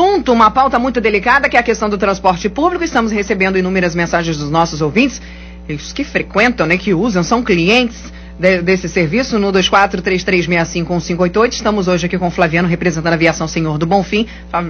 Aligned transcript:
assunto, 0.00 0.32
uma 0.32 0.50
pauta 0.50 0.78
muito 0.78 0.98
delicada, 0.98 1.46
que 1.46 1.58
é 1.58 1.60
a 1.60 1.62
questão 1.62 1.88
do 1.88 1.98
transporte 1.98 2.48
público. 2.48 2.82
Estamos 2.82 3.12
recebendo 3.12 3.58
inúmeras 3.58 3.94
mensagens 3.94 4.38
dos 4.38 4.50
nossos 4.50 4.80
ouvintes, 4.80 5.20
eles 5.68 5.92
que 5.92 6.02
frequentam, 6.02 6.66
né, 6.66 6.78
que 6.78 6.94
usam, 6.94 7.22
são 7.22 7.42
clientes 7.42 8.10
de, 8.40 8.62
desse 8.62 8.88
serviço 8.88 9.38
no 9.38 9.52
2433651588. 9.52 11.52
Estamos 11.52 11.86
hoje 11.86 12.06
aqui 12.06 12.16
com 12.16 12.28
o 12.28 12.30
Flaviano, 12.30 12.66
representando 12.66 13.12
a 13.12 13.16
aviação 13.16 13.46
Senhor 13.46 13.76
do 13.76 13.84
Bonfim. 13.84 14.26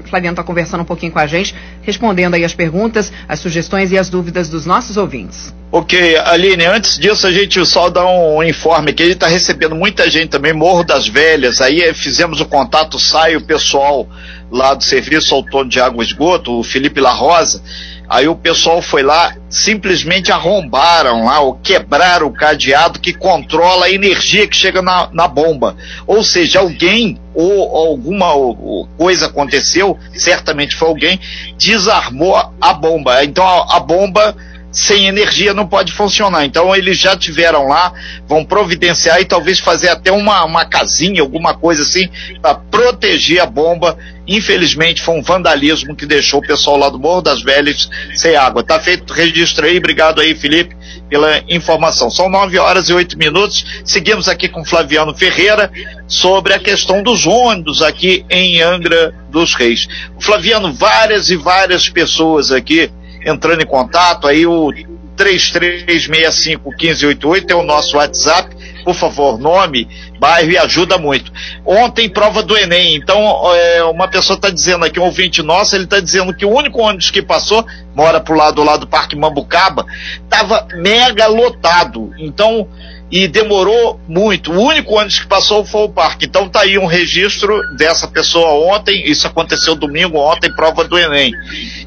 Flaviano 0.06 0.32
está 0.32 0.42
conversando 0.42 0.80
um 0.80 0.84
pouquinho 0.84 1.12
com 1.12 1.20
a 1.20 1.26
gente, 1.26 1.54
respondendo 1.82 2.34
aí 2.34 2.44
as 2.44 2.52
perguntas, 2.52 3.12
as 3.28 3.38
sugestões 3.38 3.92
e 3.92 3.98
as 3.98 4.10
dúvidas 4.10 4.48
dos 4.48 4.66
nossos 4.66 4.96
ouvintes. 4.96 5.54
Ok, 5.70 6.16
Aline, 6.16 6.66
antes 6.66 6.98
disso 6.98 7.28
a 7.28 7.32
gente 7.32 7.64
só 7.64 7.88
dá 7.88 8.04
um 8.04 8.42
informe 8.42 8.92
que 8.92 9.04
ele 9.04 9.12
está 9.12 9.28
recebendo 9.28 9.76
muita 9.76 10.10
gente 10.10 10.30
também, 10.30 10.52
Morro 10.52 10.82
das 10.82 11.06
Velhas, 11.06 11.60
aí 11.60 11.80
eh, 11.80 11.94
fizemos 11.94 12.40
o 12.40 12.46
contato, 12.46 12.98
sai 12.98 13.36
o 13.36 13.40
pessoal 13.40 14.08
lá 14.50 14.74
do 14.74 14.82
Serviço 14.82 15.32
Autônomo 15.32 15.70
de 15.70 15.78
Água 15.78 16.02
e 16.02 16.06
Esgoto, 16.08 16.58
o 16.58 16.64
Felipe 16.64 17.00
La 17.00 17.12
Rosa, 17.12 17.62
Aí 18.10 18.26
o 18.26 18.34
pessoal 18.34 18.82
foi 18.82 19.04
lá, 19.04 19.36
simplesmente 19.48 20.32
arrombaram 20.32 21.26
lá, 21.26 21.38
ou 21.38 21.54
quebraram 21.54 22.26
o 22.26 22.32
cadeado 22.32 22.98
que 22.98 23.12
controla 23.12 23.86
a 23.86 23.90
energia 23.90 24.48
que 24.48 24.56
chega 24.56 24.82
na, 24.82 25.08
na 25.12 25.28
bomba. 25.28 25.76
Ou 26.08 26.24
seja, 26.24 26.58
alguém 26.58 27.20
ou 27.32 27.76
alguma 27.76 28.34
ou, 28.34 28.88
coisa 28.98 29.26
aconteceu, 29.26 29.96
certamente 30.12 30.74
foi 30.74 30.88
alguém, 30.88 31.20
desarmou 31.56 32.34
a 32.60 32.72
bomba. 32.74 33.22
Então 33.22 33.46
a, 33.46 33.76
a 33.76 33.78
bomba 33.78 34.34
sem 34.72 35.06
energia 35.06 35.52
não 35.52 35.66
pode 35.66 35.92
funcionar. 35.92 36.44
Então 36.44 36.74
eles 36.74 36.98
já 36.98 37.16
tiveram 37.16 37.66
lá, 37.66 37.92
vão 38.26 38.44
providenciar 38.44 39.20
e 39.20 39.24
talvez 39.24 39.58
fazer 39.58 39.88
até 39.88 40.12
uma, 40.12 40.44
uma 40.44 40.64
casinha, 40.64 41.20
alguma 41.20 41.54
coisa 41.54 41.82
assim, 41.82 42.08
para 42.40 42.54
proteger 42.54 43.40
a 43.40 43.46
bomba. 43.46 43.98
Infelizmente 44.26 45.02
foi 45.02 45.18
um 45.18 45.22
vandalismo 45.22 45.96
que 45.96 46.06
deixou 46.06 46.38
o 46.38 46.46
pessoal 46.46 46.76
lá 46.76 46.88
do 46.88 47.00
Morro 47.00 47.20
das 47.20 47.42
Velhas 47.42 47.90
sem 48.14 48.36
água. 48.36 48.62
Tá 48.62 48.78
feito 48.78 49.12
registro 49.12 49.66
aí, 49.66 49.78
obrigado 49.78 50.20
aí, 50.20 50.36
Felipe, 50.36 50.76
pela 51.08 51.42
informação. 51.48 52.08
São 52.10 52.28
nove 52.30 52.56
horas 52.56 52.88
e 52.88 52.92
oito 52.92 53.18
minutos. 53.18 53.82
Seguimos 53.84 54.28
aqui 54.28 54.48
com 54.48 54.64
Flaviano 54.64 55.14
Ferreira 55.16 55.72
sobre 56.06 56.54
a 56.54 56.60
questão 56.60 57.02
dos 57.02 57.26
ônibus 57.26 57.82
aqui 57.82 58.24
em 58.30 58.62
Angra 58.62 59.12
dos 59.30 59.54
Reis. 59.54 59.88
Flaviano, 60.20 60.72
várias 60.72 61.28
e 61.30 61.36
várias 61.36 61.88
pessoas 61.88 62.52
aqui 62.52 62.90
entrando 63.24 63.62
em 63.62 63.66
contato, 63.66 64.26
aí 64.26 64.44
o 64.46 64.72
33651588 65.16 67.50
é 67.50 67.54
o 67.54 67.62
nosso 67.62 67.98
WhatsApp. 67.98 68.58
Por 68.82 68.94
favor, 68.94 69.38
nome, 69.38 69.86
bairro 70.18 70.50
e 70.50 70.56
ajuda 70.56 70.96
muito. 70.96 71.30
Ontem, 71.66 72.08
prova 72.08 72.42
do 72.42 72.56
Enem. 72.56 72.96
Então, 72.96 73.42
é, 73.54 73.84
uma 73.84 74.08
pessoa 74.08 74.36
está 74.36 74.48
dizendo 74.48 74.86
aqui, 74.86 74.98
um 74.98 75.04
ouvinte 75.04 75.42
nosso, 75.42 75.76
ele 75.76 75.84
está 75.84 76.00
dizendo 76.00 76.34
que 76.34 76.46
o 76.46 76.50
único 76.50 76.80
ônibus 76.80 77.10
que 77.10 77.20
passou, 77.20 77.66
mora 77.94 78.18
pro 78.20 78.34
lado 78.34 78.64
lá 78.64 78.78
do 78.78 78.86
Parque 78.86 79.14
Mambucaba, 79.14 79.84
estava 80.22 80.66
mega 80.74 81.26
lotado. 81.26 82.14
Então, 82.18 82.66
e 83.10 83.26
demorou 83.26 84.00
muito. 84.06 84.52
O 84.52 84.60
único 84.60 84.94
ônibus 84.94 85.20
que 85.20 85.26
passou 85.26 85.64
foi 85.64 85.82
o 85.82 85.88
parque. 85.88 86.26
Então 86.26 86.48
tá 86.48 86.60
aí 86.60 86.78
um 86.78 86.86
registro 86.86 87.60
dessa 87.76 88.06
pessoa 88.06 88.74
ontem, 88.74 89.02
isso 89.10 89.26
aconteceu 89.26 89.74
domingo, 89.74 90.18
ontem, 90.18 90.54
prova 90.54 90.84
do 90.84 90.96
Enem. 90.96 91.32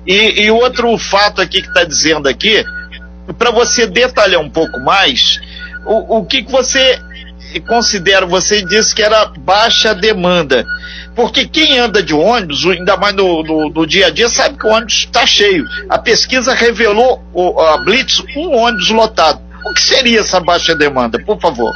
E, 0.05 0.44
e 0.44 0.51
outro 0.51 0.97
fato 0.97 1.41
aqui 1.41 1.61
que 1.61 1.67
está 1.67 1.85
dizendo 1.85 2.27
aqui, 2.27 2.63
para 3.38 3.51
você 3.51 3.88
detalhar 3.88 4.41
um 4.41 4.49
pouco 4.49 4.79
mais, 4.81 5.39
o, 5.85 6.17
o 6.17 6.25
que, 6.25 6.44
que 6.44 6.51
você 6.51 6.99
considera, 7.61 8.25
você 8.25 8.63
disse 8.63 8.94
que 8.94 9.01
era 9.01 9.25
baixa 9.25 9.94
demanda. 9.94 10.66
Porque 11.16 11.45
quem 11.47 11.77
anda 11.77 12.01
de 12.01 12.13
ônibus, 12.13 12.66
ainda 12.66 12.97
mais 12.97 13.16
no, 13.16 13.44
no, 13.44 13.69
no 13.69 13.85
dia 13.85 14.07
a 14.07 14.09
dia, 14.09 14.27
sabe 14.27 14.57
que 14.57 14.66
o 14.66 14.71
ônibus 14.71 15.05
está 15.05 15.25
cheio. 15.25 15.63
A 15.88 15.99
pesquisa 15.99 16.53
revelou, 16.53 17.23
o, 17.31 17.61
a 17.61 17.77
Blitz, 17.77 18.23
um 18.35 18.57
ônibus 18.57 18.89
lotado. 18.89 19.39
O 19.66 19.73
que 19.73 19.81
seria 19.81 20.19
essa 20.19 20.39
baixa 20.39 20.75
demanda, 20.75 21.17
por 21.24 21.40
favor? 21.40 21.74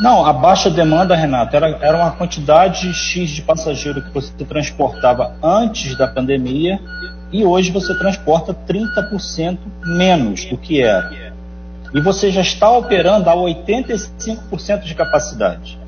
Não, 0.00 0.24
a 0.24 0.32
baixa 0.32 0.70
demanda, 0.70 1.16
Renato, 1.16 1.56
era, 1.56 1.76
era 1.80 1.96
uma 1.96 2.12
quantidade 2.12 2.92
X 2.94 3.30
de 3.30 3.42
passageiro 3.42 4.00
que 4.00 4.10
você 4.14 4.32
transportava 4.44 5.34
antes 5.42 5.96
da 5.98 6.06
pandemia 6.06 6.78
e 7.32 7.44
hoje 7.44 7.70
você 7.70 7.94
transporta 7.98 8.54
30% 8.54 9.58
menos 9.84 10.44
do 10.44 10.56
que 10.56 10.80
era. 10.80 11.32
E 11.92 12.00
você 12.00 12.30
já 12.30 12.42
está 12.42 12.70
operando 12.70 13.28
a 13.28 13.34
85% 13.34 14.82
de 14.84 14.94
capacidade. 14.94 15.78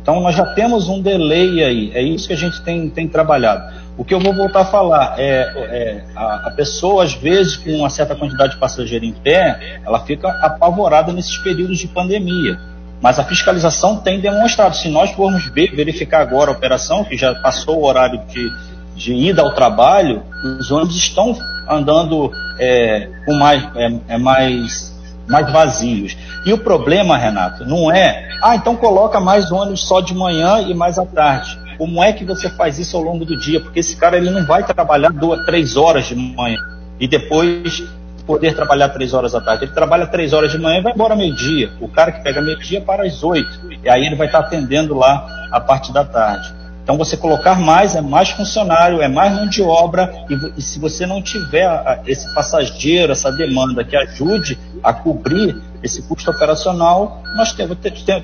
Então 0.00 0.20
nós 0.20 0.34
já 0.34 0.46
temos 0.54 0.88
um 0.88 1.00
delay 1.00 1.62
aí, 1.64 1.90
é 1.94 2.02
isso 2.02 2.28
que 2.28 2.34
a 2.34 2.36
gente 2.36 2.62
tem, 2.62 2.88
tem 2.88 3.08
trabalhado. 3.08 3.74
O 3.96 4.04
que 4.04 4.12
eu 4.12 4.18
vou 4.18 4.34
voltar 4.34 4.62
a 4.62 4.64
falar 4.64 5.14
é, 5.18 5.52
é 5.70 6.04
a, 6.16 6.48
a, 6.48 6.50
pessoa, 6.50 7.04
às 7.04 7.14
vezes, 7.14 7.56
com 7.56 7.70
uma 7.70 7.88
certa 7.88 8.16
quantidade 8.16 8.54
de 8.54 8.58
passageiro 8.58 9.04
em 9.04 9.12
pé, 9.12 9.78
ela 9.84 10.00
fica 10.00 10.28
apavorada 10.44 11.12
nesses 11.12 11.38
períodos 11.38 11.78
de 11.78 11.86
pandemia. 11.86 12.58
Mas 13.00 13.18
a 13.18 13.24
fiscalização 13.24 13.98
tem 13.98 14.18
demonstrado. 14.18 14.74
Se 14.74 14.88
nós 14.88 15.12
formos 15.12 15.46
ver, 15.46 15.74
verificar 15.76 16.22
agora 16.22 16.50
a 16.50 16.54
operação, 16.54 17.04
que 17.04 17.16
já 17.16 17.34
passou 17.36 17.80
o 17.80 17.84
horário 17.84 18.20
de, 18.26 18.50
de 18.96 19.14
ida 19.14 19.42
ao 19.42 19.54
trabalho, 19.54 20.24
os 20.58 20.72
ônibus 20.72 20.96
estão 20.96 21.36
andando 21.68 22.32
é, 22.58 23.08
com 23.24 23.34
mais, 23.34 23.62
é, 23.76 23.92
é 24.08 24.18
mais, 24.18 24.92
mais 25.28 25.52
vazios. 25.52 26.16
E 26.44 26.52
o 26.52 26.58
problema, 26.58 27.16
Renato, 27.16 27.64
não 27.64 27.92
é, 27.92 28.28
ah, 28.42 28.56
então 28.56 28.74
coloca 28.74 29.20
mais 29.20 29.52
ônibus 29.52 29.86
só 29.86 30.00
de 30.00 30.14
manhã 30.14 30.60
e 30.60 30.74
mais 30.74 30.98
à 30.98 31.06
tarde. 31.06 31.63
Como 31.76 32.02
é 32.02 32.12
que 32.12 32.24
você 32.24 32.48
faz 32.50 32.78
isso 32.78 32.96
ao 32.96 33.02
longo 33.02 33.24
do 33.24 33.36
dia? 33.36 33.60
Porque 33.60 33.80
esse 33.80 33.96
cara 33.96 34.16
ele 34.16 34.30
não 34.30 34.46
vai 34.46 34.64
trabalhar 34.64 35.10
duas, 35.10 35.44
três 35.44 35.76
horas 35.76 36.06
de 36.06 36.14
manhã 36.14 36.58
e 36.98 37.08
depois 37.08 37.82
poder 38.26 38.54
trabalhar 38.54 38.88
três 38.88 39.12
horas 39.12 39.34
à 39.34 39.40
tarde. 39.40 39.64
Ele 39.64 39.72
trabalha 39.72 40.06
três 40.06 40.32
horas 40.32 40.50
de 40.50 40.58
manhã 40.58 40.78
e 40.78 40.82
vai 40.82 40.92
embora 40.92 41.14
meio-dia. 41.14 41.70
O 41.80 41.88
cara 41.88 42.12
que 42.12 42.22
pega 42.22 42.40
meio-dia 42.40 42.80
para 42.80 43.04
as 43.04 43.22
oito. 43.22 43.60
E 43.82 43.88
aí 43.88 44.06
ele 44.06 44.16
vai 44.16 44.26
estar 44.26 44.40
atendendo 44.40 44.94
lá 44.94 45.48
a 45.52 45.60
parte 45.60 45.92
da 45.92 46.04
tarde. 46.04 46.52
Então 46.82 46.98
você 46.98 47.16
colocar 47.16 47.58
mais 47.58 47.96
é 47.96 48.02
mais 48.02 48.30
funcionário, 48.30 49.00
é 49.00 49.08
mais 49.08 49.34
mão 49.34 49.48
de 49.48 49.62
obra 49.62 50.12
e, 50.28 50.58
e 50.58 50.62
se 50.62 50.78
você 50.78 51.06
não 51.06 51.22
tiver 51.22 51.64
a, 51.64 52.00
esse 52.06 52.32
passageiro, 52.34 53.10
essa 53.10 53.32
demanda 53.32 53.82
que 53.82 53.96
ajude 53.96 54.58
a 54.82 54.92
cobrir 54.92 55.56
esse 55.84 56.02
custo 56.02 56.30
operacional, 56.30 57.22
nós 57.36 57.52
temos, 57.52 57.76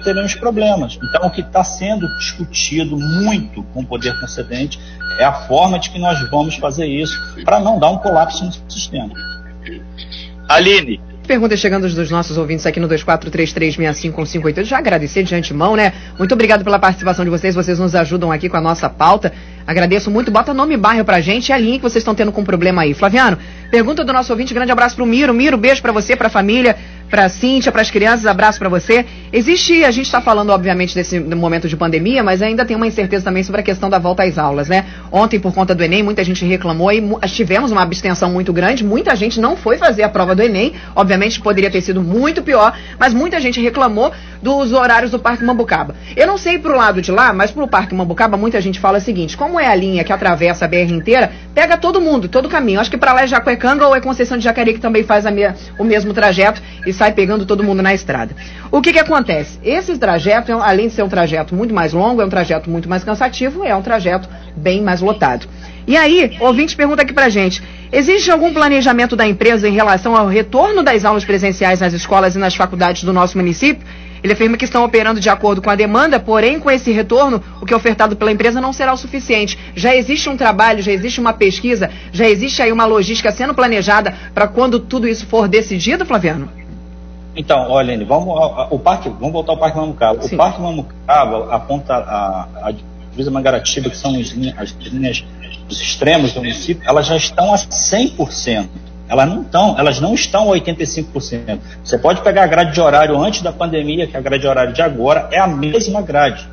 teremos 0.02 0.34
problemas. 0.34 0.98
Então, 1.02 1.26
o 1.26 1.30
que 1.30 1.42
está 1.42 1.62
sendo 1.62 2.08
discutido 2.16 2.96
muito 2.96 3.62
com 3.74 3.80
o 3.82 3.86
poder 3.86 4.18
concedente 4.18 4.80
é 5.18 5.24
a 5.24 5.32
forma 5.46 5.78
de 5.78 5.90
que 5.90 5.98
nós 5.98 6.18
vamos 6.30 6.56
fazer 6.56 6.86
isso 6.86 7.14
para 7.44 7.60
não 7.60 7.78
dar 7.78 7.90
um 7.90 7.98
colapso 7.98 8.44
no 8.44 8.70
sistema. 8.70 9.12
Aline, 10.48 11.00
perguntas 11.26 11.60
chegando 11.60 11.88
dos 11.88 12.10
nossos 12.10 12.38
ouvintes 12.38 12.64
aqui 12.64 12.80
no 12.80 12.88
24336558. 12.88 14.64
Já 14.64 14.78
agradecer 14.78 15.22
de 15.22 15.34
antemão, 15.34 15.76
né? 15.76 15.92
Muito 16.18 16.32
obrigado 16.32 16.64
pela 16.64 16.78
participação 16.78 17.24
de 17.24 17.30
vocês. 17.30 17.54
Vocês 17.54 17.78
nos 17.78 17.94
ajudam 17.94 18.32
aqui 18.32 18.48
com 18.48 18.56
a 18.56 18.60
nossa 18.60 18.88
pauta. 18.88 19.32
Agradeço 19.66 20.10
muito. 20.10 20.30
Bota 20.30 20.54
nome 20.54 20.74
e 20.74 20.76
bairro 20.76 21.04
pra 21.04 21.20
gente 21.20 21.50
e 21.50 21.52
a 21.52 21.58
linha 21.58 21.76
que 21.76 21.82
vocês 21.82 22.02
estão 22.02 22.14
tendo 22.14 22.32
com 22.32 22.42
problema 22.42 22.82
aí. 22.82 22.94
Flaviano, 22.94 23.38
pergunta 23.70 24.02
do 24.02 24.12
nosso 24.12 24.32
ouvinte. 24.32 24.52
Grande 24.52 24.72
abraço 24.72 24.96
pro 24.96 25.06
Miro. 25.06 25.32
Miro, 25.32 25.56
beijo 25.56 25.80
para 25.82 25.92
você, 25.92 26.16
pra 26.16 26.28
família 26.28 26.76
para 27.10 27.24
a 27.24 27.28
Cíntia, 27.28 27.72
para 27.72 27.82
as 27.82 27.90
crianças, 27.90 28.24
abraço 28.24 28.58
para 28.58 28.68
você. 28.68 29.04
Existe, 29.32 29.84
a 29.84 29.90
gente 29.90 30.06
está 30.06 30.20
falando, 30.20 30.50
obviamente, 30.50 30.94
desse 30.94 31.18
momento 31.18 31.68
de 31.68 31.76
pandemia, 31.76 32.22
mas 32.22 32.40
ainda 32.40 32.64
tem 32.64 32.76
uma 32.76 32.86
incerteza 32.86 33.24
também 33.24 33.42
sobre 33.42 33.60
a 33.60 33.64
questão 33.64 33.90
da 33.90 33.98
volta 33.98 34.22
às 34.22 34.38
aulas, 34.38 34.68
né? 34.68 34.86
Ontem, 35.10 35.40
por 35.40 35.52
conta 35.52 35.74
do 35.74 35.82
Enem, 35.82 36.02
muita 36.02 36.22
gente 36.22 36.44
reclamou 36.44 36.92
e 36.92 37.02
tivemos 37.28 37.72
uma 37.72 37.82
abstenção 37.82 38.30
muito 38.30 38.52
grande, 38.52 38.84
muita 38.84 39.14
gente 39.16 39.40
não 39.40 39.56
foi 39.56 39.76
fazer 39.76 40.04
a 40.04 40.08
prova 40.08 40.34
do 40.34 40.42
Enem, 40.42 40.72
obviamente 40.94 41.40
poderia 41.40 41.70
ter 41.70 41.80
sido 41.80 42.00
muito 42.00 42.42
pior, 42.42 42.78
mas 42.98 43.12
muita 43.12 43.40
gente 43.40 43.60
reclamou 43.60 44.12
dos 44.40 44.72
horários 44.72 45.10
do 45.10 45.18
Parque 45.18 45.44
Mambucaba. 45.44 45.94
Eu 46.16 46.26
não 46.26 46.38
sei 46.38 46.58
pro 46.58 46.76
lado 46.76 47.02
de 47.02 47.10
lá, 47.10 47.32
mas 47.32 47.50
pro 47.50 47.68
Parque 47.68 47.94
Mambucaba 47.94 48.36
muita 48.36 48.60
gente 48.60 48.78
fala 48.78 48.98
o 48.98 49.00
seguinte, 49.00 49.36
como 49.36 49.58
é 49.58 49.66
a 49.66 49.74
linha 49.74 50.04
que 50.04 50.12
atravessa 50.12 50.64
a 50.64 50.68
BR 50.68 50.92
inteira, 50.92 51.32
pega 51.54 51.76
todo 51.76 52.00
mundo, 52.00 52.28
todo 52.28 52.46
o 52.46 52.48
caminho. 52.48 52.80
Acho 52.80 52.90
que 52.90 52.96
para 52.96 53.12
lá 53.12 53.22
é 53.22 53.26
Jacuecanga 53.26 53.86
ou 53.86 53.94
é 53.94 54.00
Conceição 54.00 54.38
de 54.38 54.44
Jacareí 54.44 54.74
que 54.74 54.80
também 54.80 55.02
faz 55.02 55.24
me 55.24 55.40
o 55.78 55.84
mesmo 55.84 56.12
trajeto 56.12 56.60
sai 57.00 57.12
pegando 57.12 57.46
todo 57.46 57.64
mundo 57.64 57.82
na 57.82 57.94
estrada. 57.94 58.36
O 58.70 58.82
que 58.82 58.92
que 58.92 58.98
acontece? 58.98 59.58
Esse 59.64 59.96
trajeto, 59.96 60.52
além 60.52 60.88
de 60.88 60.92
ser 60.92 61.02
um 61.02 61.08
trajeto 61.08 61.54
muito 61.54 61.72
mais 61.72 61.94
longo, 61.94 62.20
é 62.20 62.26
um 62.26 62.28
trajeto 62.28 62.68
muito 62.68 62.90
mais 62.90 63.02
cansativo, 63.02 63.64
é 63.64 63.74
um 63.74 63.80
trajeto 63.80 64.28
bem 64.54 64.82
mais 64.82 65.00
lotado. 65.00 65.48
E 65.86 65.96
aí, 65.96 66.36
ouvinte 66.40 66.76
pergunta 66.76 67.00
aqui 67.00 67.14
pra 67.14 67.30
gente: 67.30 67.62
existe 67.90 68.30
algum 68.30 68.52
planejamento 68.52 69.16
da 69.16 69.26
empresa 69.26 69.66
em 69.66 69.72
relação 69.72 70.14
ao 70.14 70.26
retorno 70.26 70.82
das 70.82 71.06
aulas 71.06 71.24
presenciais 71.24 71.80
nas 71.80 71.94
escolas 71.94 72.34
e 72.36 72.38
nas 72.38 72.54
faculdades 72.54 73.02
do 73.02 73.14
nosso 73.14 73.38
município? 73.38 73.86
Ele 74.22 74.34
afirma 74.34 74.58
que 74.58 74.66
estão 74.66 74.84
operando 74.84 75.18
de 75.18 75.30
acordo 75.30 75.62
com 75.62 75.70
a 75.70 75.74
demanda, 75.74 76.20
porém, 76.20 76.60
com 76.60 76.70
esse 76.70 76.92
retorno, 76.92 77.42
o 77.62 77.64
que 77.64 77.72
é 77.72 77.76
ofertado 77.78 78.14
pela 78.14 78.30
empresa 78.30 78.60
não 78.60 78.74
será 78.74 78.92
o 78.92 78.96
suficiente. 78.98 79.58
Já 79.74 79.96
existe 79.96 80.28
um 80.28 80.36
trabalho, 80.36 80.82
já 80.82 80.92
existe 80.92 81.18
uma 81.18 81.32
pesquisa, 81.32 81.88
já 82.12 82.28
existe 82.28 82.60
aí 82.60 82.70
uma 82.70 82.84
logística 82.84 83.32
sendo 83.32 83.54
planejada 83.54 84.14
para 84.34 84.46
quando 84.46 84.78
tudo 84.78 85.08
isso 85.08 85.26
for 85.26 85.48
decidido, 85.48 86.04
Flaviano? 86.04 86.59
Então, 87.36 87.70
olha, 87.70 88.04
vamos 88.04 88.28
ao, 88.28 88.68
o 88.70 88.78
parque, 88.78 89.08
vamos 89.08 89.32
voltar 89.32 89.52
ao 89.52 89.58
Parque 89.58 89.78
Mamucaba. 89.78 90.22
Sim. 90.22 90.34
O 90.34 90.38
Parque 90.38 90.60
Mamucaba 90.60 91.54
aponta 91.54 91.94
a, 91.94 92.48
a 92.62 92.72
divisa 93.10 93.30
Mangaratiba, 93.30 93.90
que 93.90 93.96
são 93.96 94.14
as 94.18 94.28
linhas, 94.28 94.54
as 94.58 94.70
linhas 94.70 95.24
extremos 95.70 96.32
do 96.32 96.40
município, 96.40 96.82
elas 96.88 97.06
já 97.06 97.16
estão 97.16 97.52
a 97.52 97.56
100%. 97.56 98.68
Elas 99.08 99.28
não 99.28 99.42
estão, 99.42 99.78
elas 99.78 100.00
não 100.00 100.14
estão 100.14 100.52
a 100.52 100.56
85%. 100.56 101.58
Você 101.82 101.98
pode 101.98 102.22
pegar 102.22 102.44
a 102.44 102.46
grade 102.46 102.72
de 102.72 102.80
horário 102.80 103.20
antes 103.20 103.42
da 103.42 103.52
pandemia, 103.52 104.06
que 104.06 104.16
é 104.16 104.18
a 104.18 104.22
grade 104.22 104.42
de 104.42 104.48
horário 104.48 104.72
de 104.72 104.82
agora, 104.82 105.28
é 105.32 105.38
a 105.38 105.48
mesma 105.48 106.00
grade. 106.00 106.48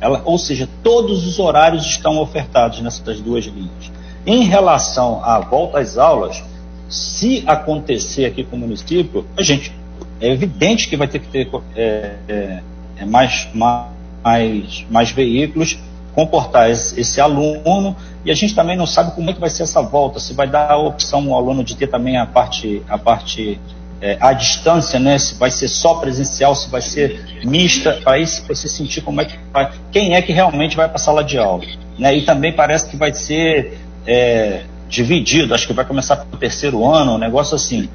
Ela, 0.00 0.22
ou 0.24 0.38
seja, 0.38 0.68
todos 0.82 1.26
os 1.26 1.38
horários 1.38 1.84
estão 1.84 2.18
ofertados 2.18 2.80
nessas 2.80 3.20
duas 3.20 3.44
linhas. 3.46 3.90
Em 4.24 4.44
relação 4.44 5.24
à 5.24 5.40
volta 5.40 5.80
às 5.80 5.98
aulas, 5.98 6.44
se 6.88 7.42
acontecer 7.46 8.26
aqui 8.26 8.44
com 8.44 8.56
o 8.56 8.58
município, 8.60 9.26
a 9.36 9.42
gente 9.42 9.72
é 10.20 10.28
evidente 10.28 10.88
que 10.88 10.96
vai 10.96 11.08
ter 11.08 11.18
que 11.18 11.28
ter 11.28 11.48
é, 11.74 12.16
é, 12.28 12.62
é 12.98 13.04
mais, 13.04 13.48
mais, 13.52 14.86
mais 14.90 15.10
veículos, 15.10 15.78
comportar 16.14 16.70
esse, 16.70 16.98
esse, 16.98 17.20
aluno, 17.20 17.94
e 18.24 18.30
a 18.30 18.34
gente 18.34 18.54
também 18.54 18.76
não 18.76 18.86
sabe 18.86 19.14
como 19.14 19.30
é 19.30 19.32
que 19.32 19.40
vai 19.40 19.50
ser 19.50 19.64
essa 19.64 19.82
volta, 19.82 20.18
se 20.18 20.32
vai 20.32 20.48
dar 20.48 20.70
a 20.70 20.78
opção 20.78 21.32
ao 21.32 21.38
aluno 21.38 21.62
de 21.62 21.76
ter 21.76 21.88
também 21.88 22.16
a 22.16 22.24
parte, 22.24 22.82
a 22.88 22.96
parte 22.96 23.60
é, 24.00 24.16
à 24.20 24.32
distância, 24.32 24.98
né? 24.98 25.18
Se 25.18 25.34
vai 25.34 25.50
ser 25.50 25.68
só 25.68 25.94
presencial, 25.94 26.54
se 26.54 26.70
vai 26.70 26.80
ser 26.80 27.40
mista, 27.44 28.00
para 28.02 28.18
isso 28.18 28.44
você 28.46 28.68
sentir 28.68 29.00
como 29.02 29.20
é 29.20 29.24
que 29.24 29.38
vai, 29.52 29.70
quem 29.92 30.14
é 30.14 30.22
que 30.22 30.32
realmente 30.32 30.76
vai 30.76 30.86
para 30.86 30.96
a 30.96 31.00
sala 31.00 31.22
de 31.22 31.38
aula, 31.38 31.64
né? 31.98 32.16
E 32.16 32.22
também 32.22 32.52
parece 32.52 32.88
que 32.88 32.96
vai 32.96 33.12
ser 33.12 33.78
é, 34.06 34.62
dividido, 34.88 35.54
acho 35.54 35.66
que 35.66 35.72
vai 35.72 35.84
começar 35.84 36.16
pelo 36.16 36.38
terceiro 36.38 36.84
ano, 36.84 37.14
um 37.14 37.18
negócio 37.18 37.54
assim. 37.54 37.88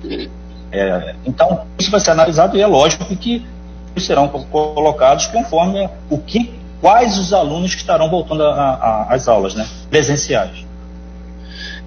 É, 0.71 1.15
então, 1.25 1.65
isso 1.77 1.91
vai 1.91 1.99
ser 1.99 2.11
analisado 2.11 2.57
e 2.57 2.61
é 2.61 2.67
lógico 2.67 3.15
que 3.15 3.45
serão 3.97 4.27
colocados 4.27 5.27
conforme 5.27 5.89
o 6.09 6.17
que, 6.17 6.51
quais 6.79 7.17
os 7.17 7.33
alunos 7.33 7.75
que 7.75 7.81
estarão 7.81 8.09
voltando 8.09 8.43
às 8.43 9.27
aulas, 9.27 9.53
né, 9.53 9.67
presenciais. 9.89 10.65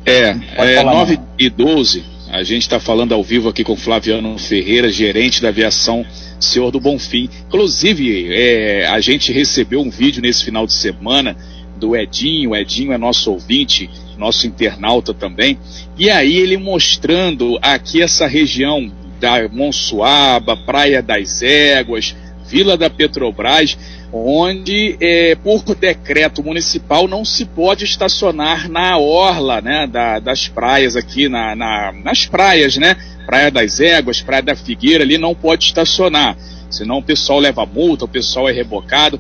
É, 0.04 0.36
é 0.56 0.82
9 0.82 1.19
e 1.38 1.48
12, 1.48 2.04
a 2.31 2.42
gente 2.42 2.62
está 2.62 2.78
falando 2.78 3.14
ao 3.14 3.22
vivo 3.22 3.48
aqui 3.48 3.64
com 3.64 3.76
Flaviano 3.76 4.36
Ferreira, 4.38 4.90
gerente 4.90 5.40
da 5.40 5.48
aviação 5.48 6.04
Senhor 6.38 6.70
do 6.70 6.81
Bonfim. 6.81 7.31
Inclusive, 7.46 8.28
é, 8.34 8.86
a 8.88 9.00
gente 9.00 9.32
recebeu 9.32 9.81
um 9.81 9.88
vídeo 9.88 10.20
nesse 10.20 10.44
final 10.44 10.66
de 10.66 10.75
semana 10.75 11.36
do 11.84 11.94
Edinho, 11.94 12.50
o 12.50 12.56
Edinho 12.56 12.92
é 12.92 12.98
nosso 12.98 13.31
ouvinte, 13.31 13.90
nosso 14.16 14.46
internauta 14.46 15.12
também, 15.12 15.58
e 15.98 16.08
aí 16.08 16.34
ele 16.38 16.56
mostrando 16.56 17.58
aqui 17.60 18.00
essa 18.00 18.26
região 18.26 18.90
da 19.20 19.46
Monsuaba, 19.50 20.56
Praia 20.56 21.02
das 21.02 21.42
Éguas, 21.42 22.16
Vila 22.46 22.76
da 22.76 22.88
Petrobras, 22.88 23.76
onde 24.10 24.96
é, 24.98 25.34
por 25.34 25.62
decreto 25.75 26.42
municipal 26.42 27.06
não 27.06 27.22
se 27.22 27.44
pode 27.44 27.84
estacionar 27.84 28.69
na 28.70 28.96
orla 28.96 29.60
né, 29.60 29.86
da, 29.86 30.19
das 30.20 30.48
praias 30.48 30.96
aqui, 30.96 31.28
na, 31.28 31.54
na, 31.54 31.92
nas 31.92 32.25
praias, 32.25 32.76
né? 32.76 32.96
Praia 33.26 33.50
das 33.50 33.81
Éguas, 33.81 34.22
Praia 34.22 34.42
da 34.42 34.54
Figueira, 34.54 35.04
ali 35.04 35.19
não 35.19 35.34
pode 35.34 35.64
estacionar. 35.64 36.36
Senão 36.70 36.98
o 36.98 37.02
pessoal 37.02 37.38
leva 37.38 37.64
multa, 37.64 38.04
o 38.04 38.08
pessoal 38.08 38.48
é 38.48 38.52
rebocado. 38.52 39.19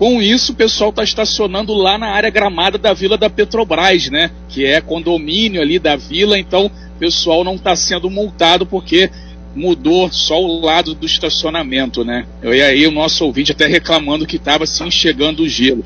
Com 0.00 0.22
isso, 0.22 0.52
o 0.52 0.54
pessoal 0.54 0.88
está 0.88 1.04
estacionando 1.04 1.74
lá 1.74 1.98
na 1.98 2.06
área 2.06 2.30
gramada 2.30 2.78
da 2.78 2.94
Vila 2.94 3.18
da 3.18 3.28
Petrobras, 3.28 4.08
né? 4.08 4.30
Que 4.48 4.64
é 4.64 4.80
condomínio 4.80 5.60
ali 5.60 5.78
da 5.78 5.94
vila, 5.94 6.38
então 6.38 6.68
o 6.68 6.98
pessoal 6.98 7.44
não 7.44 7.56
está 7.56 7.76
sendo 7.76 8.08
multado 8.08 8.64
porque 8.64 9.10
mudou 9.54 10.10
só 10.10 10.42
o 10.42 10.58
lado 10.58 10.94
do 10.94 11.04
estacionamento, 11.04 12.02
né? 12.02 12.24
E 12.42 12.62
aí 12.62 12.86
o 12.86 12.90
nosso 12.90 13.26
ouvinte 13.26 13.52
até 13.52 13.66
reclamando 13.66 14.26
que 14.26 14.36
estava 14.36 14.64
assim 14.64 14.90
chegando 14.90 15.42
o 15.42 15.48
gelo. 15.48 15.84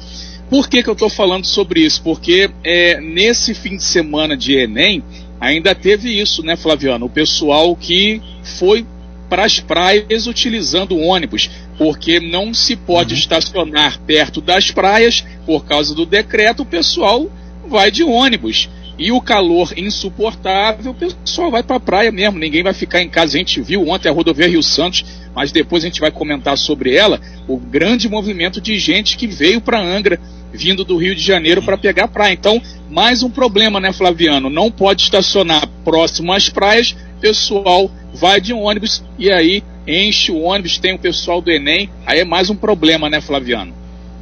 Por 0.48 0.68
que, 0.68 0.80
que 0.80 0.88
eu 0.88 0.92
estou 0.92 1.10
falando 1.10 1.44
sobre 1.44 1.80
isso? 1.80 2.00
Porque 2.00 2.48
é, 2.62 3.00
nesse 3.00 3.52
fim 3.52 3.74
de 3.76 3.82
semana 3.82 4.36
de 4.36 4.56
Enem 4.56 5.02
ainda 5.40 5.74
teve 5.74 6.20
isso, 6.20 6.40
né, 6.44 6.54
Flaviano? 6.54 7.06
O 7.06 7.10
pessoal 7.10 7.74
que 7.74 8.22
foi 8.44 8.86
para 9.34 9.46
as 9.46 9.58
praias 9.58 10.28
utilizando 10.28 10.96
ônibus, 10.96 11.50
porque 11.76 12.20
não 12.20 12.54
se 12.54 12.76
pode 12.76 13.14
uhum. 13.14 13.18
estacionar 13.18 13.98
perto 14.06 14.40
das 14.40 14.70
praias 14.70 15.24
por 15.44 15.64
causa 15.64 15.92
do 15.92 16.06
decreto, 16.06 16.62
o 16.62 16.64
pessoal 16.64 17.28
vai 17.66 17.90
de 17.90 18.04
ônibus. 18.04 18.68
E 18.96 19.10
o 19.10 19.20
calor 19.20 19.76
insuportável, 19.76 20.92
o 20.92 20.94
pessoal 20.94 21.50
vai 21.50 21.64
para 21.64 21.74
a 21.74 21.80
praia 21.80 22.12
mesmo, 22.12 22.38
ninguém 22.38 22.62
vai 22.62 22.72
ficar 22.72 23.02
em 23.02 23.08
casa. 23.08 23.34
A 23.34 23.38
gente 23.38 23.60
viu 23.60 23.88
ontem 23.88 24.08
a 24.08 24.12
rodovia 24.12 24.46
Rio 24.46 24.62
Santos, 24.62 25.04
mas 25.34 25.50
depois 25.50 25.82
a 25.82 25.88
gente 25.88 26.00
vai 26.00 26.12
comentar 26.12 26.56
sobre 26.56 26.94
ela, 26.94 27.20
o 27.48 27.56
grande 27.56 28.08
movimento 28.08 28.60
de 28.60 28.78
gente 28.78 29.16
que 29.16 29.26
veio 29.26 29.60
para 29.60 29.82
Angra, 29.82 30.20
vindo 30.52 30.84
do 30.84 30.96
Rio 30.96 31.12
de 31.12 31.22
Janeiro 31.22 31.60
para 31.60 31.76
pegar 31.76 32.04
a 32.04 32.08
praia. 32.08 32.32
Então, 32.32 32.62
mais 32.88 33.24
um 33.24 33.30
problema, 33.30 33.80
né, 33.80 33.92
Flaviano? 33.92 34.48
Não 34.48 34.70
pode 34.70 35.02
estacionar 35.02 35.68
próximo 35.84 36.32
às 36.32 36.48
praias, 36.48 36.94
pessoal 37.20 37.90
vai 38.14 38.40
de 38.40 38.52
ônibus 38.52 39.04
e 39.18 39.30
aí 39.30 39.62
enche 39.86 40.32
o 40.32 40.40
ônibus, 40.40 40.78
tem 40.78 40.94
o 40.94 40.98
pessoal 40.98 41.40
do 41.40 41.50
Enem, 41.50 41.90
aí 42.06 42.20
é 42.20 42.24
mais 42.24 42.48
um 42.48 42.56
problema, 42.56 43.10
né, 43.10 43.20
Flaviano? 43.20 43.72